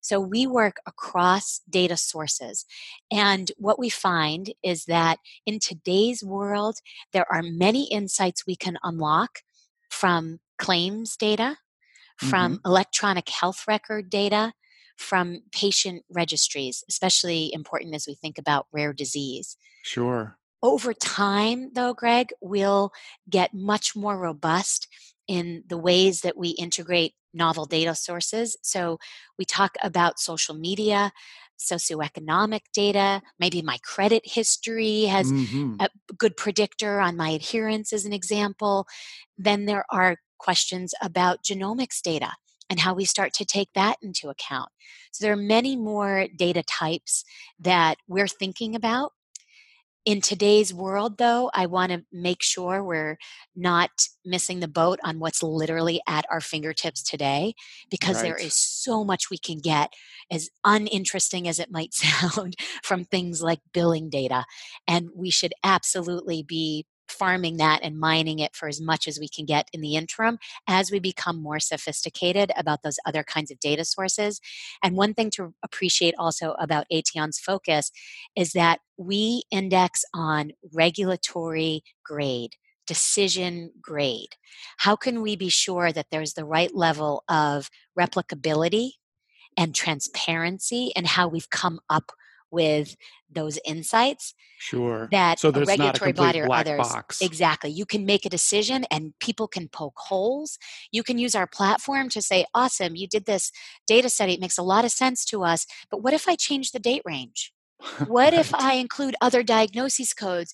So 0.00 0.20
we 0.20 0.46
work 0.46 0.76
across 0.86 1.60
data 1.68 1.96
sources. 1.96 2.64
And 3.10 3.50
what 3.58 3.78
we 3.78 3.88
find 3.88 4.52
is 4.62 4.86
that 4.86 5.18
in 5.46 5.58
today's 5.58 6.22
world, 6.24 6.78
there 7.12 7.30
are 7.30 7.42
many 7.42 7.84
insights 7.90 8.46
we 8.46 8.56
can 8.56 8.78
unlock 8.82 9.40
from 9.90 10.40
claims 10.58 11.16
data, 11.16 11.56
from 12.16 12.56
mm-hmm. 12.56 12.66
electronic 12.66 13.28
health 13.28 13.64
record 13.66 14.10
data, 14.10 14.52
from 14.96 15.40
patient 15.50 16.04
registries, 16.10 16.84
especially 16.88 17.50
important 17.52 17.94
as 17.94 18.06
we 18.06 18.14
think 18.14 18.38
about 18.38 18.66
rare 18.72 18.92
disease. 18.92 19.56
Sure. 19.82 20.36
Over 20.62 20.92
time, 20.92 21.70
though, 21.72 21.94
Greg, 21.94 22.32
we'll 22.42 22.92
get 23.28 23.54
much 23.54 23.96
more 23.96 24.18
robust 24.18 24.86
in 25.26 25.64
the 25.68 25.78
ways 25.78 26.20
that 26.20 26.36
we 26.36 26.50
integrate 26.50 27.14
novel 27.32 27.66
data 27.66 27.94
sources. 27.94 28.56
So 28.62 28.98
we 29.38 29.44
talk 29.44 29.76
about 29.82 30.18
social 30.18 30.54
media, 30.54 31.12
socioeconomic 31.58 32.60
data, 32.72 33.22
maybe 33.38 33.62
my 33.62 33.78
credit 33.82 34.22
history 34.24 35.02
has 35.04 35.30
mm-hmm. 35.30 35.76
a 35.78 35.88
good 36.16 36.36
predictor 36.36 37.00
on 37.00 37.16
my 37.16 37.30
adherence, 37.30 37.92
as 37.92 38.04
an 38.04 38.12
example. 38.12 38.86
Then 39.36 39.66
there 39.66 39.84
are 39.90 40.16
questions 40.38 40.94
about 41.02 41.44
genomics 41.44 42.00
data 42.02 42.32
and 42.70 42.80
how 42.80 42.94
we 42.94 43.04
start 43.04 43.34
to 43.34 43.44
take 43.44 43.68
that 43.74 43.96
into 44.00 44.28
account. 44.28 44.70
So 45.12 45.24
there 45.24 45.32
are 45.32 45.36
many 45.36 45.76
more 45.76 46.28
data 46.34 46.62
types 46.62 47.24
that 47.58 47.96
we're 48.08 48.28
thinking 48.28 48.74
about 48.74 49.12
in 50.04 50.20
today's 50.20 50.72
world, 50.72 51.18
though, 51.18 51.50
I 51.54 51.66
want 51.66 51.92
to 51.92 52.04
make 52.10 52.42
sure 52.42 52.82
we're 52.82 53.18
not 53.54 53.90
missing 54.24 54.60
the 54.60 54.68
boat 54.68 54.98
on 55.04 55.18
what's 55.18 55.42
literally 55.42 56.00
at 56.08 56.24
our 56.30 56.40
fingertips 56.40 57.02
today 57.02 57.54
because 57.90 58.16
right. 58.16 58.24
there 58.24 58.36
is 58.36 58.54
so 58.54 59.04
much 59.04 59.30
we 59.30 59.38
can 59.38 59.58
get, 59.58 59.92
as 60.30 60.48
uninteresting 60.64 61.46
as 61.46 61.58
it 61.58 61.70
might 61.70 61.92
sound, 61.94 62.56
from 62.82 63.04
things 63.04 63.42
like 63.42 63.60
billing 63.74 64.08
data. 64.08 64.44
And 64.88 65.10
we 65.14 65.30
should 65.30 65.52
absolutely 65.62 66.42
be 66.42 66.86
farming 67.10 67.56
that 67.58 67.80
and 67.82 67.98
mining 67.98 68.38
it 68.38 68.54
for 68.54 68.68
as 68.68 68.80
much 68.80 69.06
as 69.06 69.18
we 69.18 69.28
can 69.28 69.44
get 69.44 69.68
in 69.72 69.80
the 69.80 69.96
interim 69.96 70.38
as 70.68 70.90
we 70.90 70.98
become 70.98 71.42
more 71.42 71.60
sophisticated 71.60 72.50
about 72.56 72.82
those 72.82 72.98
other 73.06 73.22
kinds 73.22 73.50
of 73.50 73.58
data 73.60 73.84
sources. 73.84 74.40
And 74.82 74.96
one 74.96 75.14
thing 75.14 75.30
to 75.32 75.54
appreciate 75.62 76.14
also 76.18 76.52
about 76.52 76.86
Aetion's 76.90 77.38
focus 77.38 77.90
is 78.36 78.52
that 78.52 78.80
we 78.96 79.42
index 79.50 80.04
on 80.14 80.52
regulatory 80.72 81.82
grade 82.04 82.54
decision 82.86 83.70
grade. 83.80 84.34
How 84.78 84.96
can 84.96 85.22
we 85.22 85.36
be 85.36 85.48
sure 85.48 85.92
that 85.92 86.06
there's 86.10 86.34
the 86.34 86.44
right 86.44 86.74
level 86.74 87.22
of 87.28 87.70
replicability 87.96 88.94
and 89.56 89.74
transparency 89.74 90.92
and 90.96 91.06
how 91.06 91.28
we've 91.28 91.50
come 91.50 91.78
up 91.88 92.10
with 92.50 92.96
those 93.30 93.58
insights 93.64 94.34
sure. 94.58 95.08
that 95.10 95.38
so 95.38 95.50
a 95.50 95.64
regulatory 95.64 96.10
a 96.10 96.14
body 96.14 96.40
or 96.40 96.52
others 96.52 96.88
box. 96.88 97.20
exactly 97.22 97.70
you 97.70 97.86
can 97.86 98.04
make 98.04 98.26
a 98.26 98.30
decision 98.30 98.84
and 98.90 99.12
people 99.20 99.46
can 99.48 99.68
poke 99.68 99.96
holes. 99.96 100.58
You 100.92 101.02
can 101.02 101.18
use 101.18 101.34
our 101.34 101.46
platform 101.46 102.08
to 102.10 102.22
say 102.22 102.44
awesome 102.54 102.96
you 102.96 103.06
did 103.06 103.26
this 103.26 103.52
data 103.86 104.08
study 104.08 104.34
it 104.34 104.40
makes 104.40 104.58
a 104.58 104.62
lot 104.62 104.84
of 104.84 104.90
sense 104.90 105.24
to 105.26 105.44
us 105.44 105.66
but 105.90 106.02
what 106.02 106.14
if 106.14 106.28
i 106.28 106.34
change 106.34 106.72
the 106.72 106.78
date 106.78 107.02
range? 107.04 107.52
What 108.06 108.32
right. 108.32 108.40
if 108.40 108.54
i 108.54 108.74
include 108.74 109.14
other 109.20 109.42
diagnosis 109.42 110.12
codes? 110.12 110.52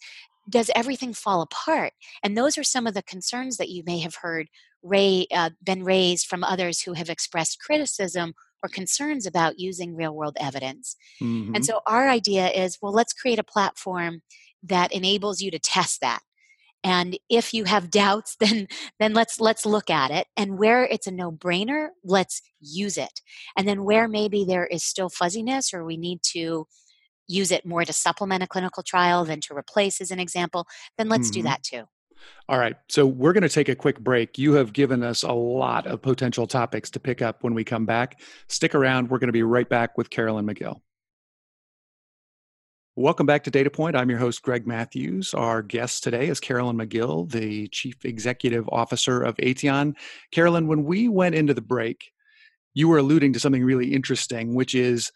Does 0.49 0.71
everything 0.77 1.13
fall 1.13 1.43
apart? 1.43 1.93
And 2.23 2.39
those 2.39 2.57
are 2.57 2.63
some 2.63 2.87
of 2.87 2.95
the 2.95 3.03
concerns 3.03 3.57
that 3.57 3.69
you 3.69 3.83
may 3.85 3.99
have 3.99 4.15
heard 4.23 4.47
ray, 4.87 5.27
uh, 5.35 5.51
been 5.63 5.83
raised 5.85 6.27
from 6.27 6.45
others 6.45 6.83
who 6.83 6.93
have 6.93 7.11
expressed 7.11 7.61
criticism 7.61 8.35
or 8.63 8.69
concerns 8.69 9.27
about 9.27 9.59
using 9.59 9.95
real 9.95 10.15
world 10.15 10.37
evidence. 10.41 10.97
Mm-hmm. 11.23 11.55
And 11.55 11.65
so 11.65 11.81
our 11.87 12.09
idea 12.09 12.49
is 12.49 12.79
well, 12.81 12.93
let's 12.93 13.13
create 13.13 13.39
a 13.39 13.45
platform 13.45 14.23
that 14.63 14.93
enables 14.93 15.41
you 15.41 15.51
to 15.51 15.59
test 15.59 16.01
that. 16.01 16.21
And 16.83 17.19
if 17.29 17.53
you 17.53 17.65
have 17.65 17.91
doubts, 18.03 18.37
then 18.41 18.69
then 18.99 19.13
let's 19.13 19.41
let's 19.41 19.67
look 19.67 19.91
at 19.91 20.11
it. 20.11 20.27
And 20.37 20.59
where 20.59 20.85
it's 20.85 21.07
a 21.07 21.13
no-brainer, 21.13 21.89
let's 22.05 22.43
use 22.61 22.97
it. 22.97 23.21
And 23.57 23.67
then 23.67 23.85
where 23.85 24.09
maybe 24.09 24.45
there 24.45 24.67
is 24.67 24.85
still 24.85 25.09
fuzziness 25.09 25.75
or 25.75 25.85
we 25.85 25.97
need 25.97 26.21
to 26.33 26.67
use 27.29 27.51
it 27.51 27.67
more 27.67 27.85
to 27.85 27.93
supplement 27.93 28.43
a 28.43 28.47
clinical 28.47 28.83
trial 28.83 29.25
than 29.25 29.41
to 29.41 29.57
replace 29.57 30.01
as 30.01 30.13
an 30.13 30.21
example, 30.21 30.67
then 30.97 31.09
let's 31.09 31.29
mm-hmm. 31.29 31.41
do 31.41 31.43
that 31.43 31.63
too. 31.63 31.85
All 32.49 32.59
right. 32.59 32.77
So 32.89 33.07
we're 33.07 33.33
going 33.33 33.43
to 33.43 33.49
take 33.49 33.69
a 33.69 33.75
quick 33.75 33.99
break. 34.01 34.39
You 34.39 34.53
have 34.55 34.73
given 34.73 35.03
us 35.03 35.23
a 35.23 35.33
lot 35.33 35.87
of 35.87 36.03
potential 36.03 36.47
topics 36.47 36.91
to 36.91 37.01
pick 37.01 37.23
up 37.23 37.43
when 37.43 37.55
we 37.55 37.65
come 37.65 37.87
back. 37.87 38.21
Stick 38.49 38.75
around. 38.75 39.11
We're 39.11 39.19
going 39.19 39.29
to 39.29 39.33
be 39.33 39.43
right 39.43 39.69
back 39.69 39.99
with 39.99 40.11
Carolyn 40.11 40.47
Magill. 40.47 40.81
Welcome 42.99 43.27
back 43.27 43.45
to 43.45 43.51
Data 43.51 43.69
Point. 43.69 43.95
I'm 43.95 44.09
your 44.09 44.19
host, 44.19 44.41
Greg 44.41 44.67
Matthews. 44.67 45.35
Our 45.35 45.61
guest 45.61 46.03
today 46.03 46.29
is 46.29 46.41
Carolyn 46.41 46.79
Magill, 46.79 47.31
the 47.31 47.69
Chief 47.69 48.03
Executive 48.05 48.67
Officer 48.71 49.23
of 49.23 49.37
Aetion. 49.37 49.95
Carolyn, 50.31 50.67
when 50.67 50.85
we 50.85 51.09
went 51.09 51.35
into 51.35 51.53
the 51.53 51.61
break, 51.61 52.13
you 52.73 52.89
were 52.89 52.97
alluding 52.97 53.35
to 53.35 53.41
something 53.41 53.65
really 53.65 53.93
interesting, 53.93 54.55
which 54.55 54.75
is 54.75 55.13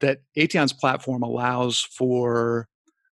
that 0.00 0.20
Aetion's 0.36 0.72
platform 0.72 1.24
allows 1.24 1.80
for 1.80 2.68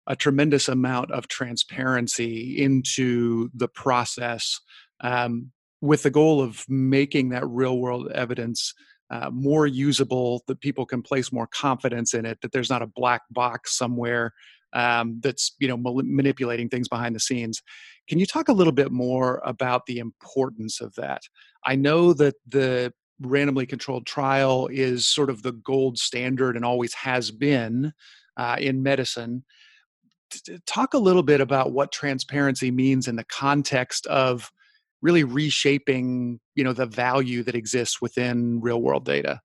a 0.09 0.17
tremendous 0.17 0.69
amount 0.69 1.13
of 1.13 1.29
transparency 1.29 2.59
into 2.59 3.51
the 3.55 3.69
process 3.69 4.61
um, 5.01 5.53
with 5.81 6.03
the 6.03 6.11
goal 6.11 6.41
of 6.41 6.65
making 6.69 7.29
that 7.29 7.47
real 7.47 7.79
world 7.79 8.11
evidence 8.13 8.75
uh, 9.11 9.31
more 9.31 9.67
usable, 9.67 10.43
that 10.49 10.61
people 10.61 10.85
can 10.85 11.03
place 11.03 11.33
more 11.33 11.47
confidence 11.47 12.15
in 12.15 12.27
it, 12.27 12.39
that 12.43 12.53
there's 12.53 12.71
not 12.71 12.83
a 12.83 12.87
black 12.87 13.23
box 13.31 13.77
somewhere 13.77 14.33
um, 14.75 15.21
that's 15.23 15.55
you 15.59 15.69
know 15.69 15.79
manipulating 15.79 16.69
things 16.69 16.89
behind 16.89 17.15
the 17.15 17.21
scenes. 17.21 17.63
Can 18.09 18.19
you 18.19 18.27
talk 18.27 18.49
a 18.49 18.53
little 18.53 18.73
bit 18.73 18.91
more 18.91 19.41
about 19.45 19.87
the 19.87 19.99
importance 19.99 20.81
of 20.81 20.95
that? 20.97 21.23
I 21.65 21.77
know 21.77 22.13
that 22.15 22.35
the 22.47 22.93
randomly 23.21 23.67
controlled 23.67 24.07
trial 24.07 24.69
is 24.71 25.07
sort 25.07 25.31
of 25.31 25.43
the 25.43 25.53
gold 25.53 25.99
standard 25.99 26.57
and 26.57 26.65
always 26.65 26.95
has 26.95 27.31
been 27.31 27.93
uh, 28.37 28.57
in 28.59 28.83
medicine. 28.83 29.45
Talk 30.67 30.95
a 30.95 30.99
little 30.99 31.23
bit 31.23 31.41
about 31.41 31.73
what 31.73 31.93
transparency 31.93 32.71
means 32.71 33.09
in 33.09 33.17
the 33.17 33.25
context 33.25 34.07
of 34.07 34.51
really 35.03 35.25
reshaping, 35.25 36.41
you 36.55 36.65
know, 36.65 36.73
the 36.73 36.87
value 36.87 37.43
that 37.45 37.55
exists 37.55 38.01
within 38.01 38.61
real 38.61 38.83
world 38.83 39.05
data. 39.05 39.41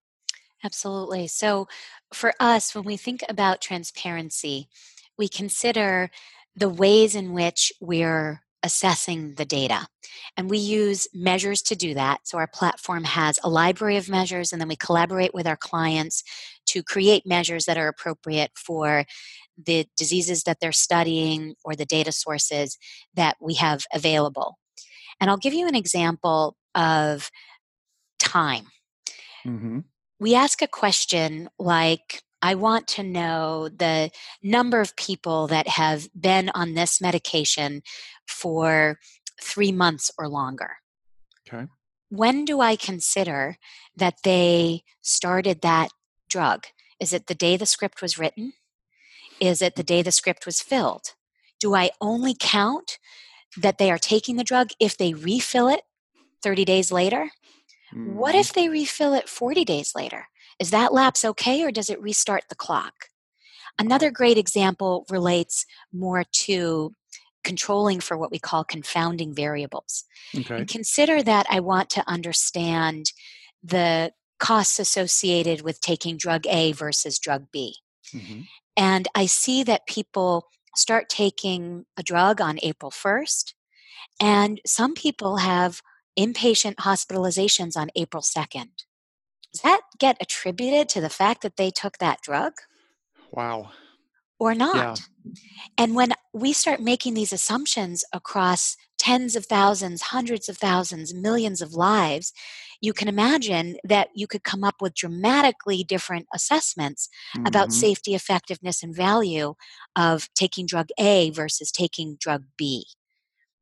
Absolutely. 0.64 1.28
So, 1.28 1.68
for 2.14 2.34
us, 2.40 2.74
when 2.74 2.86
we 2.86 2.96
think 2.96 3.24
about 3.28 3.62
transparency, 3.62 4.70
we 5.18 5.28
consider 5.28 6.10
the 6.56 6.70
ways 6.70 7.16
in 7.16 7.34
which 7.34 7.72
we're 7.82 8.43
assessing 8.64 9.36
the 9.36 9.46
data. 9.46 9.88
And 10.38 10.50
we 10.50 10.58
use 10.58 11.08
measures 11.14 11.62
to 11.64 11.76
do 11.76 11.94
that. 11.94 12.22
So 12.28 12.38
our 12.38 12.48
platform 12.48 13.04
has 13.04 13.38
a 13.44 13.50
library 13.50 13.98
of 13.98 14.10
measures, 14.10 14.52
and 14.52 14.62
then 14.62 14.70
we 14.70 14.76
collaborate 14.76 15.34
with 15.34 15.46
our 15.46 15.58
clients 15.58 16.24
to 16.68 16.82
create 16.82 17.26
measures 17.26 17.66
that 17.66 17.78
are 17.78 17.88
appropriate 17.88 18.52
for 18.56 19.06
the 19.62 19.86
diseases 19.98 20.44
that 20.44 20.58
they're 20.60 20.72
studying 20.72 21.56
or 21.64 21.76
the 21.76 21.86
data 21.86 22.12
sources 22.12 22.78
that 23.14 23.36
we 23.40 23.56
have 23.56 23.84
available. 23.94 24.58
And 25.20 25.30
I'll 25.30 25.38
give 25.38 25.54
you 25.54 25.68
an 25.68 25.76
example 25.76 26.56
of 26.74 27.30
time. 28.18 28.66
Mm-hmm. 29.46 29.80
We 30.20 30.36
ask 30.36 30.62
a 30.62 30.68
question 30.68 31.50
like, 31.60 32.24
I 32.44 32.56
want 32.56 32.88
to 32.90 33.04
know 33.04 33.70
the 33.70 34.12
number 34.44 34.82
of 34.82 34.98
people 34.98 35.48
that 35.48 35.70
have 35.70 36.10
been 36.14 36.52
on 36.54 36.74
this 36.74 37.00
medication 37.00 37.84
for 38.28 39.00
three 39.42 39.72
months 39.72 40.12
or 40.18 40.28
longer. 40.28 40.72
Okay. 41.48 41.68
When 42.10 42.44
do 42.44 42.60
I 42.60 42.76
consider 42.76 43.58
that 43.96 44.24
they 44.26 44.84
started 45.02 45.62
that 45.62 45.92
drug? 46.30 46.66
Is 47.00 47.14
it 47.14 47.28
the 47.28 47.34
day 47.34 47.56
the 47.56 47.66
script 47.66 48.02
was 48.02 48.20
written? 48.20 48.54
Is 49.40 49.62
it 49.62 49.76
the 49.76 49.84
day 49.84 50.02
the 50.02 50.12
script 50.12 50.46
was 50.46 50.62
filled? 50.62 51.14
Do 51.62 51.74
I 51.74 51.92
only 52.02 52.36
count 52.38 53.00
that 53.56 53.78
they 53.78 53.90
are 53.90 53.98
taking 53.98 54.36
the 54.36 54.44
drug 54.44 54.72
if 54.82 54.98
they 54.98 55.14
refill 55.14 55.70
it 55.70 55.84
30 56.42 56.66
days 56.66 56.92
later? 56.92 57.32
Mm-hmm. 57.94 58.16
What 58.16 58.36
if 58.36 58.52
they 58.52 58.68
refill 58.68 59.14
it 59.14 59.30
40 59.30 59.64
days 59.64 59.94
later? 59.96 60.28
Is 60.60 60.72
that 60.72 60.94
lapse 60.94 61.26
okay 61.26 61.64
or 61.64 61.72
does 61.72 61.90
it 61.90 62.02
restart 62.02 62.44
the 62.50 62.56
clock? 62.56 63.10
Another 63.80 64.12
great 64.12 64.38
example 64.38 65.06
relates 65.10 65.66
more 65.92 66.24
to 66.24 66.94
controlling 67.44 68.00
for 68.00 68.18
what 68.18 68.32
we 68.32 68.40
call 68.40 68.64
confounding 68.64 69.34
variables. 69.34 70.06
Okay. 70.36 70.56
And 70.56 70.68
consider 70.68 71.22
that 71.24 71.46
I 71.50 71.60
want 71.60 71.90
to 71.92 72.08
understand 72.08 73.12
the 73.64 74.14
costs 74.40 74.80
associated 74.80 75.62
with 75.62 75.82
taking 75.82 76.18
drug 76.18 76.46
A 76.48 76.72
versus 76.74 77.20
drug 77.20 77.48
B. 77.52 77.78
Mm-hmm. 78.14 78.42
And 78.76 79.08
I 79.16 79.26
see 79.26 79.64
that 79.64 79.88
people 79.88 80.48
start 80.76 81.10
taking 81.10 81.86
a 81.98 82.04
drug 82.04 82.42
on 82.42 82.60
April 82.64 82.92
1st, 82.92 83.54
and 84.20 84.60
some 84.66 84.96
people 84.96 85.38
have 85.38 85.82
inpatient 86.18 86.76
hospitalizations 86.76 87.78
on 87.78 87.90
April 87.96 88.22
2nd 88.22 88.70
does 89.54 89.62
that 89.62 89.82
get 90.00 90.18
attributed 90.20 90.90
to 90.90 91.02
the 91.02 91.10
fact 91.10 91.42
that 91.44 91.58
they 91.58 91.70
took 91.70 92.00
that 92.00 92.22
drug? 92.22 92.54
Wow. 93.32 93.70
Or 94.40 94.56
not? 94.56 95.00
Yeah. 95.26 95.34
And 95.78 95.96
when 95.96 96.14
we 96.34 96.54
start 96.54 96.82
making 96.82 97.14
these 97.14 97.32
assumptions 97.32 98.04
across 98.12 98.76
tens 98.98 99.36
of 99.36 99.46
thousands, 99.46 100.02
hundreds 100.02 100.50
of 100.50 100.58
thousands, 100.58 101.14
millions 101.14 101.62
of 101.62 101.74
lives, 101.74 102.34
you 102.82 102.94
can 102.94 103.08
imagine 103.08 103.78
that 103.84 104.10
you 104.16 104.28
could 104.28 104.44
come 104.44 104.64
up 104.64 104.76
with 104.82 104.96
dramatically 104.96 105.84
different 105.84 106.26
assessments 106.34 107.10
mm-hmm. 107.36 107.46
about 107.46 107.72
safety, 107.72 108.16
effectiveness, 108.16 108.82
and 108.82 108.96
value 108.96 109.54
of 109.96 110.28
taking 110.34 110.66
drug 110.66 110.90
A 111.00 111.30
versus 111.30 111.72
taking 111.72 112.18
drug 112.20 112.44
B. 112.58 112.86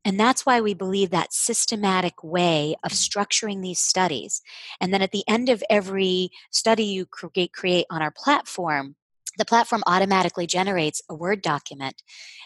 And 0.04 0.20
that's 0.20 0.46
why 0.46 0.62
we 0.62 0.74
believe 0.74 1.12
that 1.12 1.34
systematic 1.34 2.24
way 2.24 2.76
of 2.84 2.92
structuring 2.92 3.62
these 3.62 3.80
studies. 3.80 4.42
And 4.80 4.94
then 4.94 5.02
at 5.02 5.12
the 5.12 5.24
end 5.28 5.50
of 5.50 5.64
every 5.70 6.32
study 6.50 6.86
you 6.86 7.06
create, 7.06 7.86
on 7.90 8.02
our 8.02 8.12
platform, 8.12 8.96
the 9.38 9.46
platform 9.46 9.84
automatically 9.86 10.48
generates 10.48 11.02
a 11.10 11.16
Word 11.16 11.42
document 11.42 12.02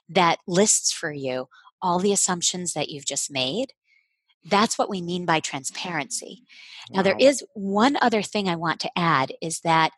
that 0.10 0.40
lists 0.48 0.92
for 0.92 1.12
you 1.12 1.48
all 1.82 2.00
the 2.00 2.14
assumptions 2.14 2.74
that 2.74 2.90
you've 2.90 3.06
just 3.06 3.32
made. 3.32 3.74
That's 4.44 4.78
what 4.78 4.90
we 4.90 5.02
mean 5.02 5.26
by 5.26 5.40
transparency. 5.40 6.44
Wow. 6.90 6.98
Now, 6.98 7.02
there 7.04 7.18
is 7.18 7.44
one 7.54 7.98
other 8.02 8.22
thing 8.22 8.48
I 8.48 8.56
want 8.56 8.80
to 8.82 8.92
add 8.96 9.34
is 9.42 9.62
that 9.62 9.92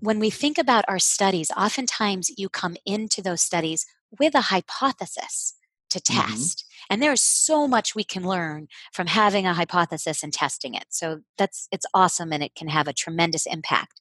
when 0.00 0.18
we 0.18 0.30
think 0.30 0.58
about 0.58 0.84
our 0.88 0.98
studies, 0.98 1.50
oftentimes 1.56 2.30
you 2.36 2.48
come 2.48 2.76
into 2.86 3.22
those 3.22 3.42
studies 3.42 3.86
with 4.18 4.34
a 4.34 4.42
hypothesis 4.42 5.54
to 5.90 6.00
mm-hmm. 6.00 6.28
test. 6.30 6.64
And 6.90 7.02
there's 7.02 7.20
so 7.20 7.68
much 7.68 7.94
we 7.94 8.04
can 8.04 8.26
learn 8.26 8.68
from 8.92 9.06
having 9.06 9.46
a 9.46 9.54
hypothesis 9.54 10.22
and 10.22 10.32
testing 10.32 10.74
it. 10.74 10.86
So 10.90 11.20
that's 11.36 11.68
it's 11.70 11.86
awesome 11.94 12.32
and 12.32 12.42
it 12.42 12.54
can 12.54 12.68
have 12.68 12.88
a 12.88 12.92
tremendous 12.92 13.46
impact. 13.46 14.00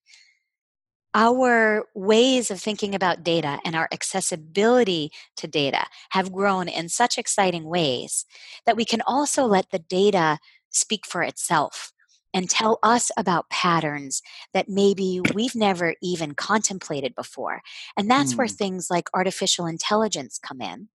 Our 1.14 1.86
ways 1.96 2.52
of 2.52 2.60
thinking 2.60 2.94
about 2.94 3.24
data 3.24 3.60
and 3.66 3.76
our 3.76 3.88
accessibility 3.92 5.12
to 5.38 5.48
data 5.48 5.86
have 6.12 6.32
grown 6.32 6.68
in 6.68 6.90
such 6.90 7.18
exciting 7.18 7.66
ways 7.66 8.26
that 8.66 8.76
we 8.76 8.86
can 8.86 9.02
also 9.08 9.46
let 9.46 9.72
the 9.72 9.80
data 9.80 10.38
speak 10.70 11.06
for 11.08 11.24
itself 11.24 11.92
and 12.34 12.50
tell 12.50 12.78
us 12.84 13.10
about 13.18 13.50
patterns 13.50 14.22
that 14.54 14.70
maybe 14.70 15.22
we've 15.34 15.56
never 15.56 15.96
even 16.04 16.36
contemplated 16.36 17.16
before. 17.16 17.62
And 17.98 18.12
that's 18.12 18.34
mm. 18.34 18.38
where 18.38 18.48
things 18.48 18.90
like 18.92 19.10
artificial 19.14 19.66
intelligence 19.66 20.38
come 20.38 20.62
in 20.62 20.90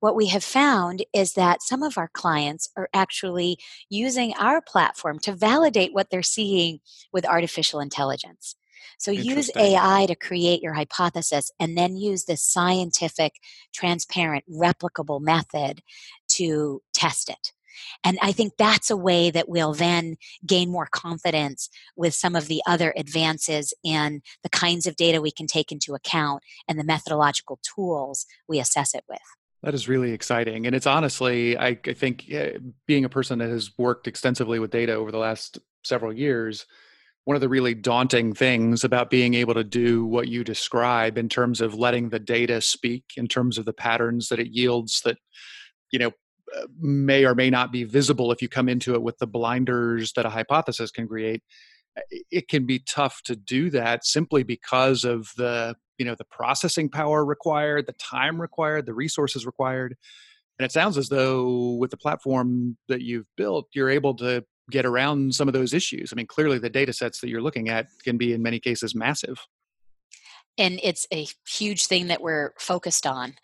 what 0.00 0.16
we 0.16 0.26
have 0.28 0.44
found 0.44 1.04
is 1.12 1.34
that 1.34 1.62
some 1.62 1.82
of 1.82 1.98
our 1.98 2.08
clients 2.12 2.70
are 2.76 2.88
actually 2.92 3.58
using 3.88 4.34
our 4.38 4.60
platform 4.60 5.18
to 5.20 5.32
validate 5.32 5.92
what 5.92 6.10
they're 6.10 6.22
seeing 6.22 6.80
with 7.12 7.26
artificial 7.26 7.80
intelligence. 7.80 8.56
So 8.98 9.10
use 9.10 9.50
AI 9.56 10.06
to 10.06 10.14
create 10.14 10.62
your 10.62 10.72
hypothesis 10.72 11.50
and 11.60 11.76
then 11.76 11.96
use 11.96 12.24
this 12.24 12.42
scientific, 12.42 13.34
transparent, 13.74 14.44
replicable 14.50 15.20
method 15.20 15.82
to 16.28 16.82
test 16.94 17.28
it. 17.28 17.52
And 18.04 18.18
I 18.22 18.32
think 18.32 18.54
that's 18.56 18.90
a 18.90 18.96
way 18.96 19.30
that 19.30 19.48
we'll 19.50 19.74
then 19.74 20.16
gain 20.46 20.70
more 20.70 20.88
confidence 20.90 21.68
with 21.94 22.14
some 22.14 22.34
of 22.34 22.48
the 22.48 22.62
other 22.66 22.94
advances 22.96 23.74
in 23.84 24.22
the 24.42 24.48
kinds 24.48 24.86
of 24.86 24.96
data 24.96 25.20
we 25.20 25.30
can 25.30 25.46
take 25.46 25.70
into 25.70 25.94
account 25.94 26.42
and 26.66 26.78
the 26.78 26.84
methodological 26.84 27.58
tools 27.62 28.24
we 28.48 28.58
assess 28.58 28.94
it 28.94 29.04
with. 29.08 29.18
That 29.66 29.74
is 29.74 29.88
really 29.88 30.12
exciting. 30.12 30.64
And 30.64 30.76
it's 30.76 30.86
honestly, 30.86 31.58
I, 31.58 31.76
I 31.84 31.92
think, 31.92 32.32
uh, 32.32 32.60
being 32.86 33.04
a 33.04 33.08
person 33.08 33.40
that 33.40 33.48
has 33.48 33.76
worked 33.76 34.06
extensively 34.06 34.60
with 34.60 34.70
data 34.70 34.92
over 34.92 35.10
the 35.10 35.18
last 35.18 35.58
several 35.82 36.12
years, 36.12 36.66
one 37.24 37.34
of 37.34 37.40
the 37.40 37.48
really 37.48 37.74
daunting 37.74 38.32
things 38.32 38.84
about 38.84 39.10
being 39.10 39.34
able 39.34 39.54
to 39.54 39.64
do 39.64 40.06
what 40.06 40.28
you 40.28 40.44
describe 40.44 41.18
in 41.18 41.28
terms 41.28 41.60
of 41.60 41.74
letting 41.74 42.10
the 42.10 42.20
data 42.20 42.60
speak, 42.60 43.06
in 43.16 43.26
terms 43.26 43.58
of 43.58 43.64
the 43.64 43.72
patterns 43.72 44.28
that 44.28 44.38
it 44.38 44.52
yields 44.52 45.00
that, 45.04 45.18
you 45.90 45.98
know, 45.98 46.12
uh, 46.56 46.66
may 46.78 47.24
or 47.24 47.34
may 47.34 47.50
not 47.50 47.72
be 47.72 47.82
visible 47.82 48.30
if 48.30 48.40
you 48.40 48.48
come 48.48 48.68
into 48.68 48.94
it 48.94 49.02
with 49.02 49.18
the 49.18 49.26
blinders 49.26 50.12
that 50.12 50.24
a 50.24 50.30
hypothesis 50.30 50.92
can 50.92 51.08
create 51.08 51.42
it 52.30 52.48
can 52.48 52.66
be 52.66 52.78
tough 52.78 53.22
to 53.24 53.36
do 53.36 53.70
that 53.70 54.04
simply 54.04 54.42
because 54.42 55.04
of 55.04 55.30
the 55.36 55.74
you 55.98 56.04
know 56.04 56.14
the 56.14 56.24
processing 56.24 56.88
power 56.88 57.24
required 57.24 57.86
the 57.86 57.92
time 57.94 58.40
required 58.40 58.86
the 58.86 58.94
resources 58.94 59.46
required 59.46 59.96
and 60.58 60.64
it 60.64 60.72
sounds 60.72 60.96
as 60.96 61.08
though 61.08 61.76
with 61.78 61.90
the 61.90 61.96
platform 61.96 62.76
that 62.88 63.02
you've 63.02 63.26
built 63.36 63.68
you're 63.72 63.90
able 63.90 64.14
to 64.14 64.44
get 64.70 64.84
around 64.84 65.34
some 65.34 65.48
of 65.48 65.54
those 65.54 65.72
issues. 65.72 66.12
I 66.12 66.16
mean 66.16 66.26
clearly 66.26 66.58
the 66.58 66.70
data 66.70 66.92
sets 66.92 67.20
that 67.20 67.28
you're 67.28 67.42
looking 67.42 67.68
at 67.68 67.86
can 68.04 68.16
be 68.16 68.32
in 68.32 68.42
many 68.42 68.58
cases 68.58 68.94
massive. 68.94 69.38
And 70.58 70.80
it's 70.82 71.06
a 71.12 71.26
huge 71.46 71.86
thing 71.86 72.06
that 72.06 72.22
we're 72.22 72.54
focused 72.58 73.06
on 73.06 73.34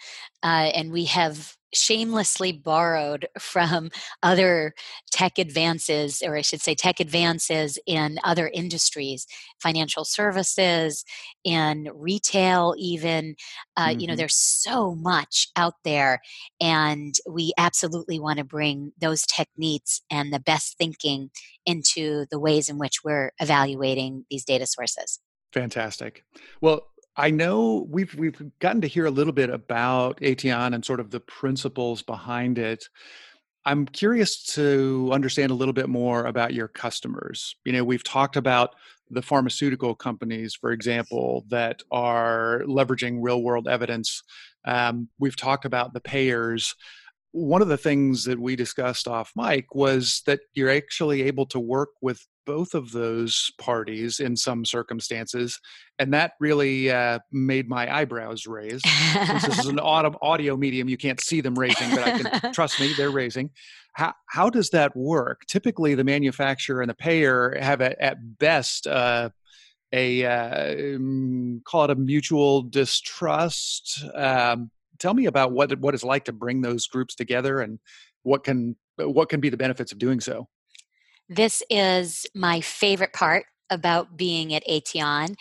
uh, 0.42 0.70
and 0.74 0.90
we 0.90 1.04
have 1.06 1.56
shamelessly 1.74 2.52
borrowed 2.52 3.26
from 3.38 3.90
other 4.22 4.74
tech 5.10 5.38
advances, 5.38 6.22
or 6.24 6.36
I 6.36 6.42
should 6.42 6.60
say, 6.60 6.74
tech 6.74 7.00
advances 7.00 7.78
in 7.86 8.18
other 8.24 8.50
industries, 8.52 9.26
financial 9.60 10.04
services, 10.04 11.04
in 11.44 11.88
retail, 11.94 12.74
even. 12.78 13.36
Uh, 13.76 13.88
mm-hmm. 13.88 14.00
You 14.00 14.06
know, 14.06 14.12
mm-hmm. 14.12 14.18
there's 14.18 14.36
so 14.36 14.94
much 14.94 15.48
out 15.56 15.74
there, 15.84 16.20
and 16.60 17.14
we 17.28 17.52
absolutely 17.58 18.18
want 18.18 18.38
to 18.38 18.44
bring 18.44 18.92
those 19.00 19.22
techniques 19.26 20.00
and 20.10 20.32
the 20.32 20.40
best 20.40 20.76
thinking 20.78 21.30
into 21.66 22.26
the 22.30 22.38
ways 22.38 22.68
in 22.68 22.78
which 22.78 23.04
we're 23.04 23.32
evaluating 23.40 24.24
these 24.30 24.44
data 24.44 24.66
sources. 24.66 25.20
Fantastic. 25.52 26.24
Well, 26.60 26.86
I 27.16 27.30
know 27.30 27.86
we've 27.90 28.14
we've 28.14 28.40
gotten 28.58 28.80
to 28.82 28.88
hear 28.88 29.06
a 29.06 29.10
little 29.10 29.32
bit 29.32 29.50
about 29.50 30.20
Aetion 30.20 30.74
and 30.74 30.84
sort 30.84 31.00
of 31.00 31.10
the 31.10 31.20
principles 31.20 32.02
behind 32.02 32.58
it. 32.58 32.88
I'm 33.64 33.86
curious 33.86 34.42
to 34.54 35.10
understand 35.12 35.52
a 35.52 35.54
little 35.54 35.74
bit 35.74 35.88
more 35.88 36.24
about 36.24 36.54
your 36.54 36.68
customers. 36.68 37.54
You 37.64 37.72
know, 37.72 37.84
we've 37.84 38.02
talked 38.02 38.36
about 38.36 38.74
the 39.10 39.22
pharmaceutical 39.22 39.94
companies, 39.94 40.54
for 40.54 40.72
example, 40.72 41.44
that 41.48 41.82
are 41.92 42.62
leveraging 42.66 43.18
real 43.20 43.42
world 43.42 43.68
evidence. 43.68 44.22
Um, 44.64 45.08
we've 45.18 45.36
talked 45.36 45.64
about 45.64 45.92
the 45.92 46.00
payers 46.00 46.74
one 47.32 47.62
of 47.62 47.68
the 47.68 47.78
things 47.78 48.24
that 48.24 48.38
we 48.38 48.56
discussed 48.56 49.08
off 49.08 49.32
mic 49.34 49.74
was 49.74 50.22
that 50.26 50.40
you're 50.52 50.70
actually 50.70 51.22
able 51.22 51.46
to 51.46 51.58
work 51.58 51.88
with 52.00 52.26
both 52.46 52.74
of 52.74 52.92
those 52.92 53.50
parties 53.58 54.20
in 54.20 54.36
some 54.36 54.64
circumstances 54.64 55.60
and 55.98 56.12
that 56.12 56.32
really 56.40 56.90
uh, 56.90 57.18
made 57.30 57.68
my 57.68 57.92
eyebrows 57.94 58.46
raise 58.46 58.82
since 59.26 59.46
this 59.46 59.58
is 59.58 59.66
an 59.66 59.78
audio, 59.80 60.16
audio 60.22 60.56
medium 60.56 60.88
you 60.88 60.96
can't 60.96 61.20
see 61.20 61.40
them 61.40 61.54
raising 61.54 61.90
but 61.90 62.00
i 62.00 62.18
can 62.18 62.52
trust 62.52 62.80
me 62.80 62.92
they're 62.96 63.10
raising. 63.10 63.50
How, 63.94 64.14
how 64.28 64.50
does 64.50 64.70
that 64.70 64.96
work? 64.96 65.42
Typically 65.46 65.94
the 65.94 66.04
manufacturer 66.04 66.80
and 66.80 66.90
the 66.90 66.94
payer 66.94 67.56
have 67.60 67.80
a, 67.80 68.00
at 68.02 68.38
best 68.38 68.86
uh, 68.86 69.30
a 69.92 70.24
uh, 70.24 70.96
um, 70.96 71.62
call 71.66 71.84
it 71.84 71.90
a 71.90 71.94
mutual 71.94 72.62
distrust. 72.62 74.04
Um, 74.14 74.70
tell 74.98 75.12
me 75.12 75.26
about 75.26 75.52
what 75.52 75.78
what 75.80 75.94
it's 75.94 76.04
like 76.04 76.24
to 76.24 76.32
bring 76.32 76.62
those 76.62 76.86
groups 76.86 77.14
together 77.14 77.60
and 77.60 77.78
what 78.22 78.44
can 78.44 78.76
what 78.96 79.28
can 79.28 79.40
be 79.40 79.50
the 79.50 79.56
benefits 79.56 79.92
of 79.92 79.98
doing 79.98 80.20
so. 80.20 80.48
This 81.28 81.62
is 81.70 82.26
my 82.34 82.60
favorite 82.60 83.12
part 83.12 83.46
about 83.70 84.16
being 84.16 84.52
at 84.54 84.64
Aetion, 84.68 85.34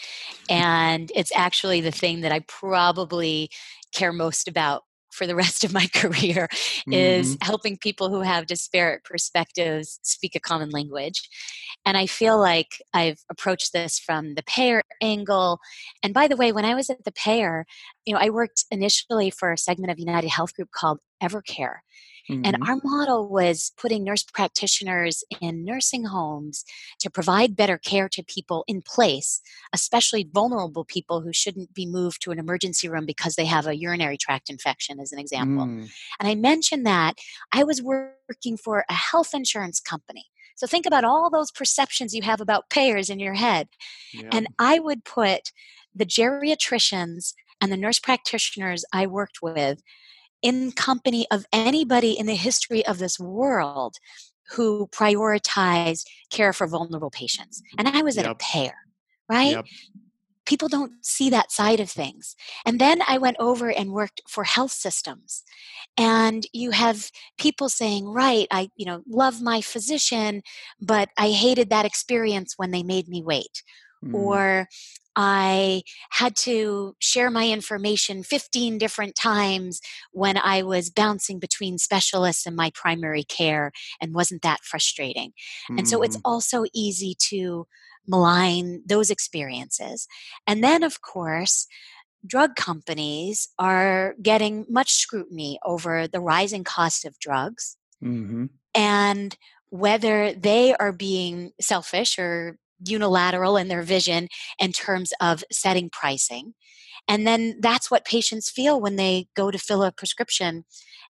and 0.50 1.12
it's 1.16 1.32
actually 1.36 1.82
the 1.82 1.92
thing 1.92 2.22
that 2.22 2.32
I 2.32 2.40
probably 2.48 3.50
care 3.94 4.14
most 4.14 4.48
about 4.48 4.84
for 5.12 5.28
the 5.28 5.36
rest 5.44 5.64
of 5.64 5.74
my 5.74 5.88
career 5.94 6.48
mm-hmm. 6.52 6.94
is 6.94 7.38
helping 7.42 7.78
people 7.78 8.10
who 8.10 8.22
have 8.22 8.48
disparate 8.48 9.04
perspectives 9.04 10.00
speak 10.02 10.36
a 10.36 10.40
common 10.40 10.70
language. 10.70 11.30
And 11.86 11.98
I 11.98 12.06
feel 12.06 12.40
like 12.40 12.82
I've 12.94 13.20
approached 13.30 13.74
this 13.74 14.00
from 14.00 14.36
the 14.36 14.44
payer 14.44 14.82
angle. 15.02 15.60
And 16.04 16.14
by 16.14 16.28
the 16.28 16.38
way, 16.38 16.52
when 16.52 16.66
I 16.66 16.76
was 16.76 16.90
at 16.90 17.04
the 17.04 17.12
payer, 17.12 17.66
you 18.06 18.14
know, 18.14 18.20
I 18.20 18.30
worked 18.30 18.66
initially 18.72 19.30
for 19.30 19.52
a 19.52 19.58
segment 19.58 19.92
of 19.92 20.00
United 20.00 20.30
Health 20.30 20.56
Group 20.56 20.70
called 20.72 21.00
Evercare. 21.22 21.78
Mm-hmm. 22.30 22.42
And 22.46 22.58
our 22.68 22.80
model 22.84 23.28
was 23.28 23.72
putting 23.78 24.04
nurse 24.04 24.24
practitioners 24.24 25.24
in 25.40 25.66
nursing 25.66 26.06
homes 26.06 26.64
to 27.00 27.10
provide 27.10 27.56
better 27.56 27.78
care 27.78 28.10
to 28.10 28.24
people 28.24 28.64
in 28.68 28.82
place, 28.82 29.42
especially 29.74 30.30
vulnerable 30.32 30.86
people 30.86 31.22
who 31.22 31.34
shouldn't 31.34 31.74
be 31.74 31.86
moved 31.86 32.22
to 32.22 32.32
an 32.32 32.40
emergency 32.40 32.88
room 32.88 33.06
because 33.06 33.36
they 33.36 33.46
have 33.46 33.68
a 33.68 33.78
urinary 33.78 34.18
tract 34.18 34.50
infection, 34.50 35.00
as 35.00 35.12
an 35.12 35.20
example. 35.20 35.66
Mm. 35.66 35.90
And 36.20 36.30
I 36.30 36.36
mentioned 36.36 36.86
that 36.86 37.16
I 37.52 37.64
was 37.64 37.82
working 37.82 38.58
for 38.58 38.86
a 38.90 38.94
health 38.94 39.34
insurance 39.34 39.80
company. 39.80 40.26
So 40.56 40.68
think 40.68 40.86
about 40.86 41.04
all 41.04 41.30
those 41.30 41.52
perceptions 41.52 42.14
you 42.14 42.22
have 42.22 42.40
about 42.40 42.70
payers 42.70 43.10
in 43.10 43.20
your 43.20 43.34
head. 43.34 43.70
Yeah. 44.14 44.30
And 44.32 44.48
I 44.60 44.80
would 44.80 45.04
put 45.04 45.52
the 45.96 46.06
geriatricians 46.06 47.34
and 47.60 47.72
the 47.72 47.78
nurse 47.78 48.00
practitioners 48.00 48.86
I 48.94 49.08
worked 49.08 49.40
with 49.42 49.82
in 50.42 50.72
company 50.72 51.26
of 51.32 51.46
anybody 51.54 52.18
in 52.18 52.26
the 52.26 52.36
history 52.36 52.86
of 52.86 52.98
this 52.98 53.20
world 53.20 53.98
who 54.52 54.88
prioritized 54.88 56.06
care 56.30 56.54
for 56.54 56.68
vulnerable 56.68 57.10
patients. 57.10 57.62
And 57.78 57.88
I 57.88 58.02
was 58.02 58.18
yep. 58.18 58.26
at 58.26 58.32
a 58.32 58.36
pair, 58.36 58.74
right? 59.30 59.52
Yep. 59.52 59.66
People 60.46 60.68
don't 60.68 60.94
see 61.06 61.30
that 61.30 61.52
side 61.52 61.80
of 61.80 61.90
things. 61.90 62.36
And 62.66 62.82
then 62.82 63.02
I 63.08 63.18
went 63.18 63.38
over 63.40 63.72
and 63.72 63.94
worked 63.94 64.22
for 64.28 64.44
health 64.44 64.72
systems. 64.72 65.44
And 65.98 66.46
you 66.52 66.72
have 66.72 67.12
people 67.38 67.70
saying, 67.70 68.06
right, 68.08 68.48
I, 68.52 68.70
you 68.76 68.86
know, 68.86 69.04
love 69.08 69.42
my 69.42 69.62
physician, 69.62 70.42
but 70.82 71.10
I 71.18 71.30
hated 71.30 71.70
that 71.70 71.86
experience 71.86 72.56
when 72.58 72.72
they 72.72 72.84
made 72.84 73.08
me 73.08 73.22
wait. 73.22 73.64
Mm. 74.04 74.16
Or 74.16 74.68
I 75.16 75.84
had 76.12 76.36
to 76.38 76.96
share 77.00 77.30
my 77.30 77.50
information 77.50 78.24
15 78.24 78.78
different 78.78 79.16
times 79.16 79.82
when 80.12 80.38
I 80.38 80.64
was 80.64 80.90
bouncing 80.90 81.40
between 81.40 81.78
specialists 81.78 82.46
and 82.46 82.56
my 82.56 82.72
primary 82.74 83.24
care, 83.24 83.72
and 84.00 84.14
wasn't 84.14 84.42
that 84.44 84.62
frustrating? 84.64 85.30
Mm-hmm. 85.30 85.80
And 85.80 85.88
so 85.88 86.02
it's 86.02 86.18
mm-hmm. 86.18 86.32
also 86.32 86.64
easy 86.74 87.16
to 87.30 87.68
malign 88.08 88.82
those 88.86 89.10
experiences. 89.10 90.08
And 90.48 90.64
then, 90.64 90.84
of 90.84 91.02
course, 91.02 91.68
drug 92.26 92.56
companies 92.56 93.50
are 93.58 94.16
getting 94.22 94.66
much 94.70 94.94
scrutiny 94.94 95.60
over 95.66 96.08
the 96.08 96.20
rising 96.20 96.64
cost 96.64 97.06
of 97.06 97.20
drugs 97.20 97.78
mm-hmm. 98.04 98.46
and 98.76 99.36
whether 99.70 100.34
they 100.34 100.76
are 100.76 100.92
being 100.92 101.52
selfish 101.60 102.20
or 102.20 102.58
unilateral 102.86 103.58
in 103.58 103.68
their 103.68 103.84
vision 103.84 104.28
in 104.60 104.72
terms 104.72 105.14
of 105.20 105.44
setting 105.52 105.90
pricing. 105.90 106.54
And 107.08 107.26
then 107.26 107.58
that's 107.60 107.90
what 107.90 108.06
patients 108.06 108.50
feel 108.50 108.80
when 108.80 108.96
they 108.96 109.28
go 109.36 109.52
to 109.52 109.58
fill 109.58 109.84
a 109.84 109.92
prescription 109.92 110.66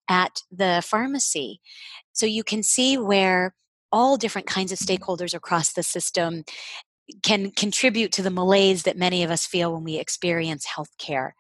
at 0.10 0.42
the 0.52 0.82
pharmacy. 0.86 1.60
So 2.14 2.26
you 2.26 2.44
can 2.44 2.64
see 2.64 2.98
where 2.98 3.56
all 3.92 4.18
different 4.18 4.48
kinds 4.48 4.72
of 4.72 4.80
stakeholders 4.80 5.34
across 5.34 5.74
the 5.74 5.84
system 5.84 6.44
can 7.24 7.52
contribute 7.52 8.12
to 8.14 8.22
the 8.22 8.32
malaise 8.32 8.84
that 8.84 8.98
many 8.98 9.24
of 9.24 9.32
us 9.32 9.46
feel 9.46 9.74
when 9.74 9.84
we 9.84 9.98
experience 9.98 10.66
healthcare. 10.66 11.32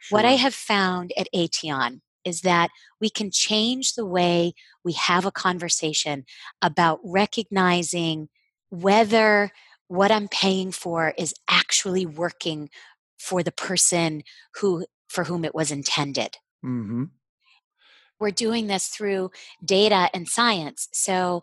Sure. 0.00 0.16
What 0.16 0.24
I 0.24 0.32
have 0.32 0.54
found 0.54 1.12
at 1.18 1.28
Aetion 1.34 2.00
is 2.24 2.42
that 2.42 2.70
we 3.00 3.10
can 3.10 3.30
change 3.30 3.94
the 3.94 4.06
way 4.06 4.54
we 4.84 4.92
have 4.92 5.26
a 5.26 5.30
conversation 5.32 6.24
about 6.62 7.00
recognizing 7.04 8.28
whether 8.70 9.50
what 9.88 10.10
I'm 10.10 10.28
paying 10.28 10.72
for 10.72 11.14
is 11.18 11.34
actually 11.48 12.06
working 12.06 12.70
for 13.18 13.42
the 13.42 13.52
person 13.52 14.22
who 14.56 14.86
for 15.08 15.24
whom 15.24 15.44
it 15.44 15.54
was 15.54 15.70
intended. 15.70 16.36
Mm-hmm 16.64 17.04
we're 18.20 18.30
doing 18.30 18.66
this 18.66 18.88
through 18.88 19.30
data 19.64 20.10
and 20.12 20.28
science. 20.28 20.88
So, 20.92 21.42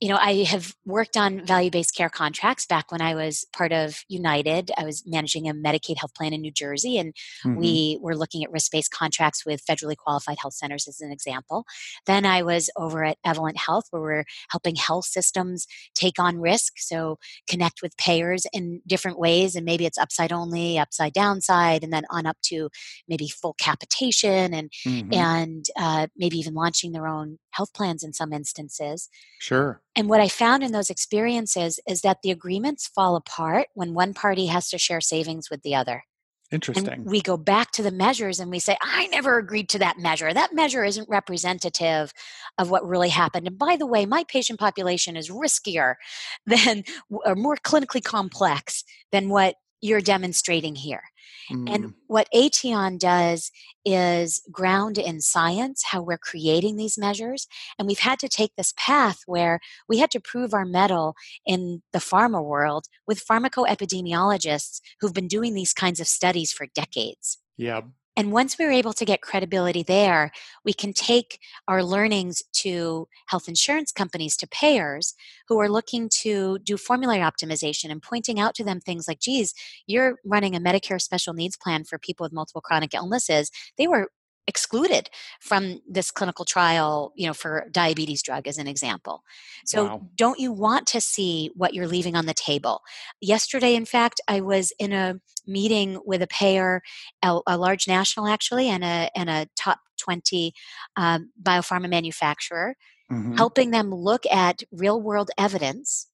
you 0.00 0.08
know, 0.08 0.16
I 0.16 0.44
have 0.44 0.74
worked 0.84 1.16
on 1.16 1.44
value 1.46 1.70
based 1.70 1.94
care 1.94 2.08
contracts 2.08 2.66
back 2.66 2.90
when 2.90 3.00
I 3.00 3.14
was 3.14 3.46
part 3.56 3.72
of 3.72 4.02
United. 4.08 4.70
I 4.76 4.84
was 4.84 5.04
managing 5.06 5.48
a 5.48 5.54
Medicaid 5.54 5.98
health 5.98 6.14
plan 6.14 6.32
in 6.32 6.40
New 6.40 6.50
Jersey, 6.50 6.98
and 6.98 7.14
mm-hmm. 7.44 7.56
we 7.56 7.98
were 8.00 8.16
looking 8.16 8.42
at 8.44 8.50
risk 8.50 8.72
based 8.72 8.90
contracts 8.90 9.44
with 9.46 9.64
federally 9.64 9.96
qualified 9.96 10.38
health 10.40 10.54
centers, 10.54 10.88
as 10.88 11.00
an 11.00 11.12
example. 11.12 11.64
Then 12.06 12.26
I 12.26 12.42
was 12.42 12.70
over 12.76 13.04
at 13.04 13.18
Evolent 13.24 13.58
Health, 13.58 13.84
where 13.90 14.02
we're 14.02 14.24
helping 14.50 14.76
health 14.76 15.06
systems 15.06 15.66
take 15.94 16.18
on 16.18 16.40
risk. 16.40 16.74
So, 16.78 17.18
connect 17.48 17.82
with 17.82 17.96
payers 17.96 18.46
in 18.52 18.80
different 18.86 19.18
ways, 19.18 19.54
and 19.54 19.64
maybe 19.64 19.86
it's 19.86 19.98
upside 19.98 20.32
only, 20.32 20.78
upside 20.78 21.12
downside, 21.12 21.84
and 21.84 21.92
then 21.92 22.04
on 22.10 22.26
up 22.26 22.36
to 22.44 22.70
maybe 23.08 23.28
full 23.28 23.54
capitation 23.54 24.54
and, 24.54 24.70
mm-hmm. 24.86 25.12
and, 25.12 25.64
uh, 25.76 26.06
maybe 26.16 26.38
even 26.38 26.54
launching 26.54 26.92
their 26.92 27.06
own 27.06 27.38
health 27.50 27.72
plans 27.74 28.02
in 28.02 28.12
some 28.12 28.32
instances. 28.32 29.08
Sure. 29.38 29.80
And 29.96 30.08
what 30.08 30.20
I 30.20 30.28
found 30.28 30.62
in 30.62 30.72
those 30.72 30.90
experiences 30.90 31.80
is 31.86 32.02
that 32.02 32.18
the 32.22 32.30
agreements 32.30 32.86
fall 32.86 33.16
apart 33.16 33.68
when 33.74 33.94
one 33.94 34.14
party 34.14 34.46
has 34.46 34.68
to 34.70 34.78
share 34.78 35.00
savings 35.00 35.50
with 35.50 35.62
the 35.62 35.74
other. 35.74 36.04
Interesting. 36.52 36.88
And 36.88 37.06
we 37.06 37.22
go 37.22 37.38
back 37.38 37.70
to 37.72 37.82
the 37.82 37.90
measures 37.90 38.38
and 38.38 38.50
we 38.50 38.58
say, 38.58 38.76
I 38.82 39.06
never 39.06 39.38
agreed 39.38 39.70
to 39.70 39.78
that 39.78 39.98
measure. 39.98 40.32
That 40.34 40.54
measure 40.54 40.84
isn't 40.84 41.08
representative 41.08 42.12
of 42.58 42.70
what 42.70 42.86
really 42.86 43.08
happened. 43.08 43.46
And 43.46 43.58
by 43.58 43.76
the 43.76 43.86
way, 43.86 44.04
my 44.04 44.24
patient 44.28 44.60
population 44.60 45.16
is 45.16 45.30
riskier 45.30 45.94
than, 46.46 46.84
or 47.08 47.34
more 47.34 47.56
clinically 47.56 48.04
complex 48.04 48.84
than 49.12 49.30
what 49.30 49.54
you're 49.82 50.00
demonstrating 50.00 50.76
here. 50.76 51.02
Mm. 51.50 51.74
And 51.74 51.94
what 52.06 52.28
Aetion 52.34 52.98
does 52.98 53.50
is 53.84 54.42
ground 54.50 54.96
in 54.96 55.20
science 55.20 55.82
how 55.90 56.00
we're 56.00 56.18
creating 56.18 56.76
these 56.76 56.96
measures. 56.96 57.46
And 57.78 57.88
we've 57.88 57.98
had 57.98 58.18
to 58.20 58.28
take 58.28 58.52
this 58.56 58.72
path 58.76 59.20
where 59.26 59.58
we 59.88 59.98
had 59.98 60.10
to 60.12 60.20
prove 60.20 60.54
our 60.54 60.64
mettle 60.64 61.14
in 61.44 61.82
the 61.92 61.98
pharma 61.98 62.42
world 62.42 62.86
with 63.06 63.26
pharmacoepidemiologists 63.26 64.80
who've 65.00 65.12
been 65.12 65.28
doing 65.28 65.54
these 65.54 65.74
kinds 65.74 66.00
of 66.00 66.06
studies 66.06 66.52
for 66.52 66.66
decades. 66.74 67.38
Yeah. 67.56 67.82
And 68.16 68.30
once 68.30 68.58
we're 68.58 68.72
able 68.72 68.92
to 68.92 69.04
get 69.04 69.22
credibility 69.22 69.82
there, 69.82 70.32
we 70.64 70.72
can 70.74 70.92
take 70.92 71.38
our 71.66 71.82
learnings 71.82 72.42
to 72.54 73.08
health 73.26 73.48
insurance 73.48 73.90
companies, 73.90 74.36
to 74.38 74.46
payers 74.46 75.14
who 75.48 75.58
are 75.58 75.68
looking 75.68 76.10
to 76.20 76.58
do 76.58 76.76
formulary 76.76 77.20
optimization 77.20 77.90
and 77.90 78.02
pointing 78.02 78.38
out 78.38 78.54
to 78.56 78.64
them 78.64 78.80
things 78.80 79.08
like, 79.08 79.20
geez, 79.20 79.54
you're 79.86 80.16
running 80.24 80.54
a 80.54 80.60
Medicare 80.60 81.00
special 81.00 81.32
needs 81.32 81.56
plan 81.56 81.84
for 81.84 81.98
people 81.98 82.24
with 82.24 82.32
multiple 82.32 82.60
chronic 82.60 82.92
illnesses. 82.92 83.50
They 83.78 83.86
were 83.86 84.10
excluded 84.48 85.08
from 85.40 85.80
this 85.88 86.10
clinical 86.10 86.44
trial 86.44 87.12
you 87.16 87.26
know 87.26 87.34
for 87.34 87.66
diabetes 87.70 88.22
drug 88.22 88.48
as 88.48 88.58
an 88.58 88.66
example 88.66 89.22
so 89.64 89.84
wow. 89.84 90.06
don't 90.16 90.40
you 90.40 90.50
want 90.50 90.86
to 90.86 91.00
see 91.00 91.50
what 91.54 91.74
you're 91.74 91.86
leaving 91.86 92.16
on 92.16 92.26
the 92.26 92.34
table 92.34 92.80
yesterday 93.20 93.74
in 93.74 93.84
fact 93.84 94.20
i 94.26 94.40
was 94.40 94.72
in 94.78 94.92
a 94.92 95.14
meeting 95.46 96.00
with 96.04 96.22
a 96.22 96.26
payer 96.26 96.82
a, 97.22 97.38
a 97.46 97.56
large 97.56 97.86
national 97.86 98.26
actually 98.26 98.68
and 98.68 98.82
a 98.82 99.08
and 99.14 99.30
a 99.30 99.46
top 99.56 99.78
20 99.98 100.52
um, 100.96 101.30
biopharma 101.40 101.88
manufacturer 101.88 102.74
mm-hmm. 103.10 103.36
helping 103.36 103.70
them 103.70 103.94
look 103.94 104.26
at 104.26 104.62
real 104.72 105.00
world 105.00 105.30
evidence 105.38 106.08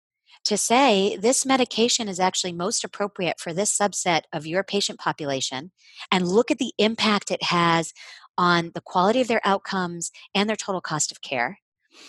to 0.49 0.57
say 0.57 1.15
this 1.21 1.45
medication 1.45 2.09
is 2.09 2.19
actually 2.19 2.55
most 2.55 2.83
appropriate 2.83 3.39
for 3.39 3.53
this 3.53 3.77
subset 3.77 4.23
of 4.33 4.47
your 4.47 4.65
patient 4.65 4.99
population 4.99 5.73
and 6.11 6.27
look 6.27 6.51
at 6.51 6.57
the 6.57 6.73
impact 6.79 7.31
it 7.31 7.43
has 7.43 7.93
on 8.39 8.71
the 8.75 8.81
quality 8.81 9.21
of 9.21 9.29
their 9.29 9.43
outcomes 9.45 10.11
and 10.35 10.49
their 10.49 10.57
total 10.57 10.81
cost 10.81 11.13
of 11.13 11.21
care. 11.21 11.59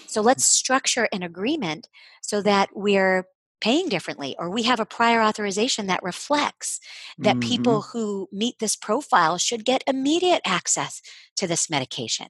So 0.08 0.22
let's 0.22 0.46
mm. 0.46 0.52
structure 0.54 1.10
an 1.12 1.22
agreement 1.22 1.90
so 2.22 2.42
that 2.42 2.70
we're 2.74 3.26
paying 3.60 3.90
differently 3.90 4.38
or 4.40 4.50
we 4.50 4.64
have 4.64 4.80
a 4.80 4.86
prior 4.86 5.22
authorization 5.22 5.88
that 5.88 6.02
reflects 6.02 6.80
that 7.18 7.36
mm-hmm. 7.36 7.50
people 7.50 7.82
who 7.82 8.30
meet 8.32 8.60
this 8.60 8.78
profile 8.78 9.38
should 9.38 9.66
get 9.66 9.84
immediate 9.86 10.42
access 10.46 11.02
to 11.36 11.46
this 11.46 11.70
medication. 11.70 12.28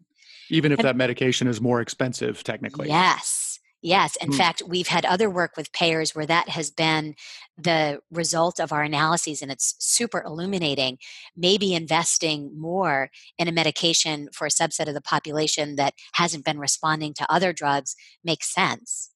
Even 0.49 0.71
if 0.71 0.79
and, 0.79 0.87
that 0.87 0.95
medication 0.95 1.47
is 1.47 1.61
more 1.61 1.81
expensive, 1.81 2.43
technically. 2.43 2.87
Yes. 2.87 3.48
Yes. 3.81 4.17
In 4.17 4.31
mm. 4.31 4.35
fact, 4.35 4.61
we've 4.67 4.89
had 4.89 5.05
other 5.05 5.29
work 5.29 5.55
with 5.55 5.71
payers 5.71 6.13
where 6.13 6.25
that 6.25 6.49
has 6.49 6.69
been 6.69 7.15
the 7.57 8.01
result 8.11 8.59
of 8.59 8.73
our 8.73 8.83
analyses, 8.83 9.41
and 9.41 9.51
it's 9.51 9.75
super 9.79 10.21
illuminating. 10.21 10.97
Maybe 11.35 11.73
investing 11.73 12.59
more 12.59 13.09
in 13.37 13.47
a 13.47 13.53
medication 13.53 14.29
for 14.33 14.47
a 14.47 14.51
subset 14.51 14.87
of 14.87 14.93
the 14.93 15.01
population 15.01 15.75
that 15.77 15.93
hasn't 16.13 16.45
been 16.45 16.59
responding 16.59 17.13
to 17.15 17.31
other 17.31 17.53
drugs 17.53 17.95
makes 18.23 18.53
sense 18.53 19.11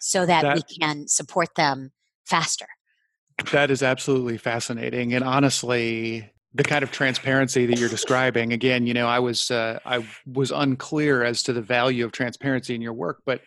so 0.00 0.24
that, 0.24 0.42
that 0.42 0.54
we 0.56 0.62
can 0.80 1.06
support 1.06 1.54
them 1.56 1.92
faster. 2.24 2.66
That 3.52 3.70
is 3.70 3.82
absolutely 3.82 4.38
fascinating. 4.38 5.12
And 5.12 5.24
honestly, 5.24 6.30
the 6.54 6.64
kind 6.64 6.82
of 6.82 6.90
transparency 6.90 7.66
that 7.66 7.78
you're 7.78 7.88
describing 7.88 8.52
again 8.52 8.84
you 8.84 8.92
know 8.92 9.06
i 9.06 9.20
was 9.20 9.52
uh, 9.52 9.78
i 9.84 10.04
was 10.26 10.50
unclear 10.50 11.22
as 11.22 11.44
to 11.44 11.52
the 11.52 11.62
value 11.62 12.04
of 12.04 12.10
transparency 12.10 12.74
in 12.74 12.80
your 12.80 12.92
work 12.92 13.22
but 13.24 13.42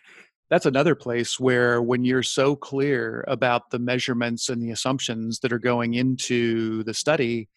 that's 0.54 0.66
another 0.66 0.94
place 0.94 1.40
where 1.40 1.82
when 1.82 2.04
you're 2.04 2.22
so 2.22 2.54
clear 2.54 3.24
about 3.26 3.70
the 3.70 3.78
measurements 3.80 4.48
and 4.48 4.62
the 4.62 4.70
assumptions 4.70 5.40
that 5.40 5.52
are 5.52 5.58
going 5.58 5.94
into 5.94 6.84
the 6.84 6.94
study 6.94 7.48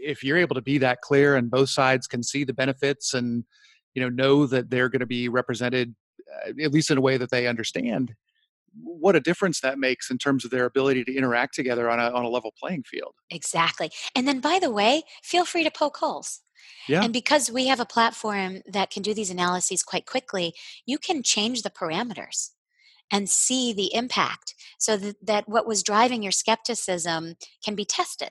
if 0.00 0.22
you're 0.22 0.38
able 0.38 0.54
to 0.54 0.62
be 0.62 0.78
that 0.78 1.00
clear 1.00 1.34
and 1.34 1.50
both 1.50 1.68
sides 1.68 2.06
can 2.06 2.22
see 2.22 2.44
the 2.44 2.52
benefits 2.52 3.14
and 3.14 3.42
you 3.94 4.00
know 4.00 4.08
know 4.08 4.46
that 4.46 4.70
they're 4.70 4.88
going 4.88 5.00
to 5.00 5.06
be 5.06 5.28
represented 5.28 5.92
uh, 6.46 6.52
at 6.62 6.70
least 6.70 6.92
in 6.92 6.98
a 6.98 7.00
way 7.00 7.16
that 7.16 7.32
they 7.32 7.48
understand 7.48 8.14
what 8.80 9.16
a 9.16 9.20
difference 9.20 9.60
that 9.60 9.80
makes 9.80 10.08
in 10.08 10.16
terms 10.16 10.44
of 10.44 10.52
their 10.52 10.66
ability 10.66 11.02
to 11.02 11.12
interact 11.12 11.56
together 11.56 11.90
on 11.90 11.98
a, 11.98 12.10
on 12.12 12.24
a 12.24 12.28
level 12.28 12.54
playing 12.56 12.84
field. 12.84 13.12
Exactly. 13.28 13.90
And 14.14 14.28
then 14.28 14.38
by 14.38 14.60
the 14.60 14.70
way 14.70 15.02
feel 15.24 15.44
free 15.44 15.64
to 15.64 15.70
poke 15.72 15.96
holes 15.96 16.42
yeah. 16.88 17.04
And 17.04 17.12
because 17.12 17.50
we 17.50 17.66
have 17.68 17.80
a 17.80 17.86
platform 17.86 18.62
that 18.66 18.90
can 18.90 19.02
do 19.02 19.14
these 19.14 19.30
analyses 19.30 19.82
quite 19.82 20.06
quickly, 20.06 20.54
you 20.86 20.98
can 20.98 21.22
change 21.22 21.62
the 21.62 21.70
parameters 21.70 22.50
and 23.12 23.28
see 23.28 23.72
the 23.72 23.94
impact 23.94 24.54
so 24.78 24.96
that, 24.96 25.16
that 25.24 25.48
what 25.48 25.66
was 25.66 25.82
driving 25.82 26.22
your 26.22 26.32
skepticism 26.32 27.34
can 27.64 27.74
be 27.74 27.84
tested. 27.84 28.30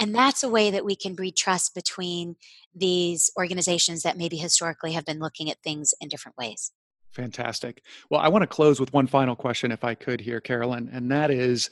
And 0.00 0.14
that's 0.14 0.42
a 0.42 0.48
way 0.48 0.70
that 0.70 0.84
we 0.84 0.96
can 0.96 1.14
breed 1.14 1.36
trust 1.36 1.74
between 1.74 2.36
these 2.74 3.30
organizations 3.38 4.02
that 4.02 4.18
maybe 4.18 4.36
historically 4.36 4.92
have 4.92 5.04
been 5.04 5.20
looking 5.20 5.50
at 5.50 5.62
things 5.62 5.94
in 6.00 6.08
different 6.08 6.36
ways. 6.36 6.72
Fantastic. 7.12 7.82
Well, 8.10 8.20
I 8.20 8.28
want 8.28 8.42
to 8.42 8.48
close 8.48 8.80
with 8.80 8.92
one 8.92 9.06
final 9.06 9.36
question, 9.36 9.70
if 9.70 9.84
I 9.84 9.94
could, 9.94 10.20
here, 10.20 10.40
Carolyn, 10.40 10.90
and 10.92 11.10
that 11.12 11.30
is 11.30 11.70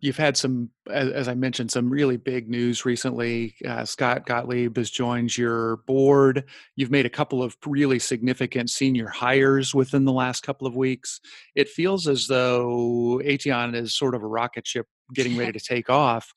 you've 0.00 0.16
had 0.16 0.36
some, 0.36 0.70
as, 0.90 1.28
I 1.28 1.34
mentioned, 1.34 1.70
some 1.70 1.88
really 1.88 2.16
big 2.16 2.48
news 2.48 2.84
recently. 2.84 3.54
Uh, 3.66 3.84
Scott 3.84 4.26
Gottlieb 4.26 4.76
has 4.76 4.90
joined 4.90 5.36
your 5.36 5.78
board. 5.86 6.44
You've 6.76 6.90
made 6.90 7.06
a 7.06 7.10
couple 7.10 7.42
of 7.42 7.56
really 7.66 7.98
significant 7.98 8.70
senior 8.70 9.08
hires 9.08 9.74
within 9.74 10.04
the 10.04 10.12
last 10.12 10.42
couple 10.42 10.66
of 10.66 10.76
weeks. 10.76 11.20
It 11.54 11.68
feels 11.68 12.06
as 12.06 12.26
though 12.26 13.20
Aetion 13.24 13.74
is 13.74 13.96
sort 13.96 14.14
of 14.14 14.22
a 14.22 14.26
rocket 14.26 14.66
ship 14.66 14.86
getting 15.14 15.36
ready 15.36 15.52
to 15.52 15.60
take 15.60 15.88
off. 15.88 16.32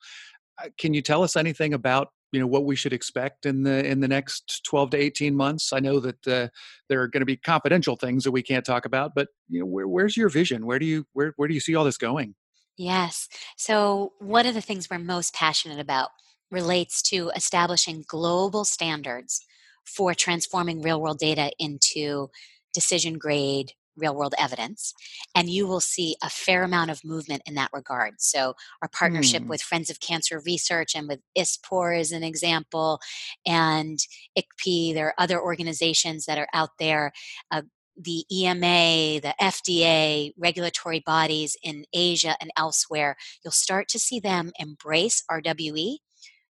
Uh, 0.61 0.69
can 0.79 0.93
you 0.93 1.01
tell 1.01 1.23
us 1.23 1.35
anything 1.35 1.73
about 1.73 2.09
you 2.31 2.39
know 2.39 2.47
what 2.47 2.65
we 2.65 2.75
should 2.75 2.93
expect 2.93 3.45
in 3.45 3.63
the 3.63 3.85
in 3.85 3.99
the 3.99 4.07
next 4.07 4.61
12 4.65 4.89
to 4.91 4.97
18 4.97 5.35
months 5.35 5.71
i 5.71 5.79
know 5.79 5.99
that 5.99 6.27
uh, 6.27 6.47
there 6.89 7.01
are 7.01 7.07
going 7.07 7.21
to 7.21 7.25
be 7.25 7.37
confidential 7.37 7.95
things 7.95 8.23
that 8.23 8.31
we 8.31 8.43
can't 8.43 8.65
talk 8.65 8.85
about 8.85 9.15
but 9.15 9.29
you 9.47 9.59
know 9.59 9.65
where, 9.65 9.87
where's 9.87 10.17
your 10.17 10.27
vision 10.27 10.65
where 10.65 10.77
do 10.77 10.85
you 10.85 11.05
where, 11.13 11.33
where 11.37 11.47
do 11.47 11.53
you 11.53 11.59
see 11.59 11.75
all 11.75 11.85
this 11.85 11.97
going 11.97 12.35
Yes. 12.77 13.27
So, 13.57 14.13
one 14.19 14.45
of 14.45 14.53
the 14.53 14.61
things 14.61 14.87
we're 14.89 14.99
most 14.99 15.33
passionate 15.33 15.79
about 15.79 16.09
relates 16.51 17.01
to 17.01 17.31
establishing 17.35 18.05
global 18.07 18.65
standards 18.65 19.45
for 19.83 20.13
transforming 20.13 20.81
real 20.81 21.01
world 21.01 21.17
data 21.17 21.51
into 21.59 22.29
decision 22.73 23.17
grade 23.17 23.73
real 23.97 24.15
world 24.15 24.35
evidence. 24.37 24.93
And 25.33 25.49
you 25.49 25.65
will 25.65 25.79
see 25.79 26.15
a 26.23 26.29
fair 26.29 26.63
amount 26.63 26.91
of 26.91 27.03
movement 27.03 27.41
in 27.47 27.55
that 27.55 27.71
regard. 27.73 28.15
So, 28.19 28.53
our 28.81 28.89
partnership 28.89 29.43
mm. 29.43 29.47
with 29.47 29.61
Friends 29.61 29.89
of 29.89 29.99
Cancer 29.99 30.39
Research 30.45 30.95
and 30.95 31.07
with 31.07 31.19
ISPOR 31.35 31.99
is 31.99 32.11
an 32.11 32.23
example, 32.23 32.99
and 33.45 33.97
ICPE, 34.37 34.93
there 34.93 35.07
are 35.07 35.15
other 35.17 35.41
organizations 35.41 36.25
that 36.25 36.37
are 36.37 36.47
out 36.53 36.77
there 36.77 37.11
uh, 37.49 37.63
the 37.97 38.25
EMA, 38.31 39.21
the 39.21 39.33
FDA, 39.41 40.31
regulatory 40.37 40.99
bodies 40.99 41.57
in 41.63 41.85
Asia 41.93 42.35
and 42.39 42.51
elsewhere, 42.55 43.15
you'll 43.43 43.51
start 43.51 43.87
to 43.89 43.99
see 43.99 44.19
them 44.19 44.51
embrace 44.59 45.23
RWE 45.29 45.97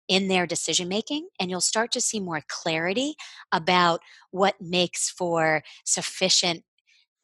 in 0.07 0.27
their 0.27 0.47
decision 0.47 0.87
making, 0.87 1.27
and 1.39 1.49
you'll 1.49 1.61
start 1.61 1.91
to 1.91 2.01
see 2.01 2.19
more 2.19 2.41
clarity 2.47 3.15
about 3.51 4.01
what 4.31 4.55
makes 4.61 5.09
for 5.09 5.63
sufficient 5.85 6.63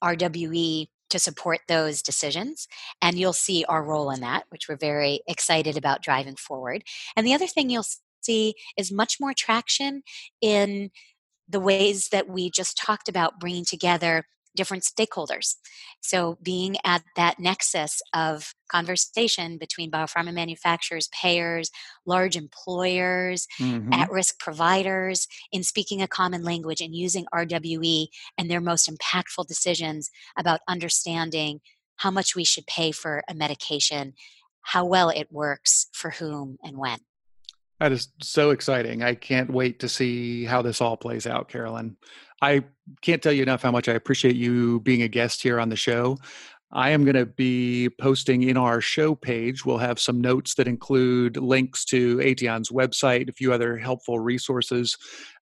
RWE 0.04 0.88
to 1.10 1.20
support 1.20 1.60
those 1.68 2.02
decisions. 2.02 2.68
And 3.02 3.18
you'll 3.18 3.34
see 3.34 3.64
our 3.70 3.84
role 3.84 4.10
in 4.10 4.22
that, 4.22 4.46
which 4.50 4.68
we're 4.68 4.78
very 4.78 5.22
excited 5.28 5.78
about 5.78 6.02
driving 6.02 6.36
forward. 6.36 6.84
And 7.16 7.26
the 7.26 7.34
other 7.34 7.48
thing 7.48 7.70
you'll 7.70 7.86
see 8.22 8.56
is 8.78 8.92
much 8.92 9.18
more 9.20 9.34
traction 9.34 10.02
in 10.42 10.92
the 11.48 11.60
ways 11.60 12.10
that 12.10 12.30
we 12.30 12.50
just 12.50 12.78
talked 12.78 13.10
about 13.10 13.40
bringing 13.40 13.66
together 13.66 14.26
different 14.56 14.84
stakeholders. 14.84 15.56
So, 16.02 16.38
being 16.42 16.76
at 16.84 17.04
that 17.16 17.40
nexus 17.40 18.02
of 18.14 18.54
conversation 18.70 19.58
between 19.58 19.92
biopharma 19.92 20.34
manufacturers, 20.34 21.10
payers, 21.10 21.72
large 22.06 22.36
employers, 22.36 23.48
mm-hmm. 23.60 23.94
at 23.94 24.12
risk 24.12 24.40
providers, 24.40 25.28
in 25.52 25.64
speaking 25.64 26.02
a 26.02 26.08
common 26.08 26.44
language 26.44 26.82
and 26.82 26.96
using 26.96 27.26
RWE 27.34 28.08
and 28.38 28.50
their 28.50 28.62
most 28.62 28.90
impactful 28.90 29.48
decisions 29.48 30.10
about 30.38 30.62
understanding 30.68 31.62
how 31.98 32.12
much 32.12 32.36
we 32.36 32.44
should 32.44 32.68
pay 32.68 32.92
for 32.92 33.24
a 33.30 33.34
medication, 33.34 34.14
how 34.62 34.86
well 34.86 35.10
it 35.10 35.32
works, 35.32 35.88
for 35.94 36.12
whom, 36.12 36.58
and 36.64 36.78
when. 36.78 37.00
That 37.84 37.92
is 37.92 38.08
so 38.22 38.52
exciting. 38.52 39.04
I 39.04 39.14
can't 39.14 39.50
wait 39.50 39.82
to 39.82 39.90
see 39.90 40.46
how 40.46 40.62
this 40.62 40.80
all 40.80 40.96
plays 40.96 41.28
out, 41.28 41.50
Carolyn. 41.50 41.98
I 42.42 42.64
can't 43.02 43.22
tell 43.22 43.34
you 43.34 43.44
enough 43.44 43.62
how 43.62 43.72
much 43.72 43.90
I 43.90 43.92
appreciate 43.92 44.38
you 44.38 44.80
being 44.80 45.02
a 45.02 45.10
guest 45.10 45.44
here 45.44 45.60
on 45.60 45.68
the 45.68 45.76
show. 45.76 46.18
I 46.72 46.92
am 46.92 47.04
going 47.04 47.18
to 47.18 47.26
be 47.26 47.90
posting 48.00 48.44
in 48.44 48.56
our 48.56 48.80
show 48.80 49.16
page. 49.16 49.66
We'll 49.66 49.80
have 49.80 50.00
some 50.00 50.22
notes 50.22 50.56
that 50.56 50.66
include 50.66 51.36
links 51.36 51.84
to 51.88 52.22
Aetion's 52.22 52.70
website, 52.70 53.28
a 53.28 53.34
few 53.34 53.52
other 53.52 53.78
helpful 53.78 54.18
resources. 54.18 54.96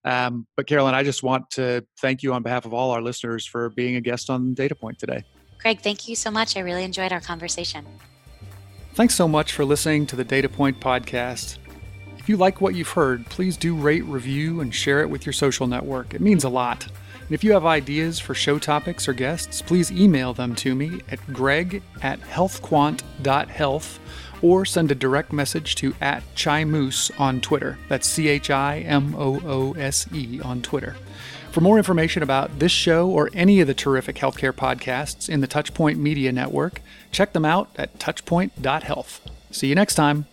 Um, 0.04 0.48
but, 0.58 0.66
Carolyn, 0.66 0.96
I 0.96 1.04
just 1.04 1.22
want 1.22 1.48
to 1.52 1.86
thank 2.00 2.24
you 2.24 2.34
on 2.34 2.42
behalf 2.42 2.66
of 2.66 2.74
all 2.74 2.90
our 2.90 3.04
listeners 3.04 3.46
for 3.46 3.70
being 3.70 3.98
a 3.98 4.02
guest 4.02 4.32
on 4.32 4.56
Data 4.56 4.74
Point 4.74 4.98
today. 4.98 5.24
Greg, 5.60 5.82
thank 5.82 6.08
you 6.08 6.16
so 6.16 6.32
much. 6.32 6.58
I 6.58 6.62
really 6.62 6.86
enjoyed 6.86 7.14
our 7.14 7.22
conversation. 7.22 7.86
Thanks 8.96 9.14
so 9.14 9.28
much 9.28 9.54
for 9.54 9.64
listening 9.64 10.08
to 10.08 10.16
the 10.16 10.24
Data 10.24 10.50
Point 10.50 10.80
podcast. 10.80 11.60
If 12.22 12.30
you 12.30 12.38
like 12.38 12.62
what 12.62 12.76
you've 12.76 12.90
heard, 12.90 13.26
please 13.26 13.58
do 13.58 13.74
rate, 13.76 14.06
review, 14.06 14.62
and 14.62 14.74
share 14.74 15.02
it 15.02 15.10
with 15.10 15.26
your 15.26 15.34
social 15.34 15.66
network. 15.66 16.14
It 16.14 16.22
means 16.22 16.44
a 16.44 16.50
lot. 16.50 16.86
And 16.86 17.32
if 17.32 17.44
you 17.44 17.52
have 17.54 17.66
ideas 17.66 18.20
for 18.20 18.36
show 18.36 18.60
topics 18.60 19.08
or 19.08 19.14
guests, 19.14 19.60
please 19.64 19.92
email 19.92 20.32
them 20.32 20.54
to 20.58 20.76
me 20.76 21.02
at 21.10 21.34
greg 21.34 21.82
at 22.04 22.22
healthquant.health 22.22 24.00
or 24.44 24.66
send 24.66 24.92
a 24.92 24.96
direct 24.96 25.34
message 25.34 25.74
to 25.76 25.96
at 26.00 26.22
Chimoose 26.36 27.10
on 27.20 27.42
Twitter. 27.42 27.80
That's 27.90 28.08
C 28.08 28.28
H 28.28 28.52
I 28.52 28.80
M 28.80 29.16
O 29.18 29.42
O 29.44 29.74
S 29.74 30.06
E 30.14 30.40
on 30.42 30.62
Twitter. 30.62 30.96
For 31.52 31.62
more 31.62 31.80
information 31.80 32.22
about 32.22 32.60
this 32.60 32.72
show 32.72 33.10
or 33.10 33.32
any 33.34 33.62
of 33.62 33.68
the 33.68 33.74
terrific 33.74 34.18
healthcare 34.18 34.54
podcasts 34.54 35.28
in 35.28 35.42
the 35.42 35.48
Touchpoint 35.48 35.98
Media 35.98 36.32
Network, 36.32 36.82
check 37.12 37.34
them 37.34 37.46
out 37.46 37.72
at 37.78 37.98
touchpoint.health. 37.98 39.22
See 39.50 39.68
you 39.68 39.76
next 39.76 39.96
time. 39.96 40.28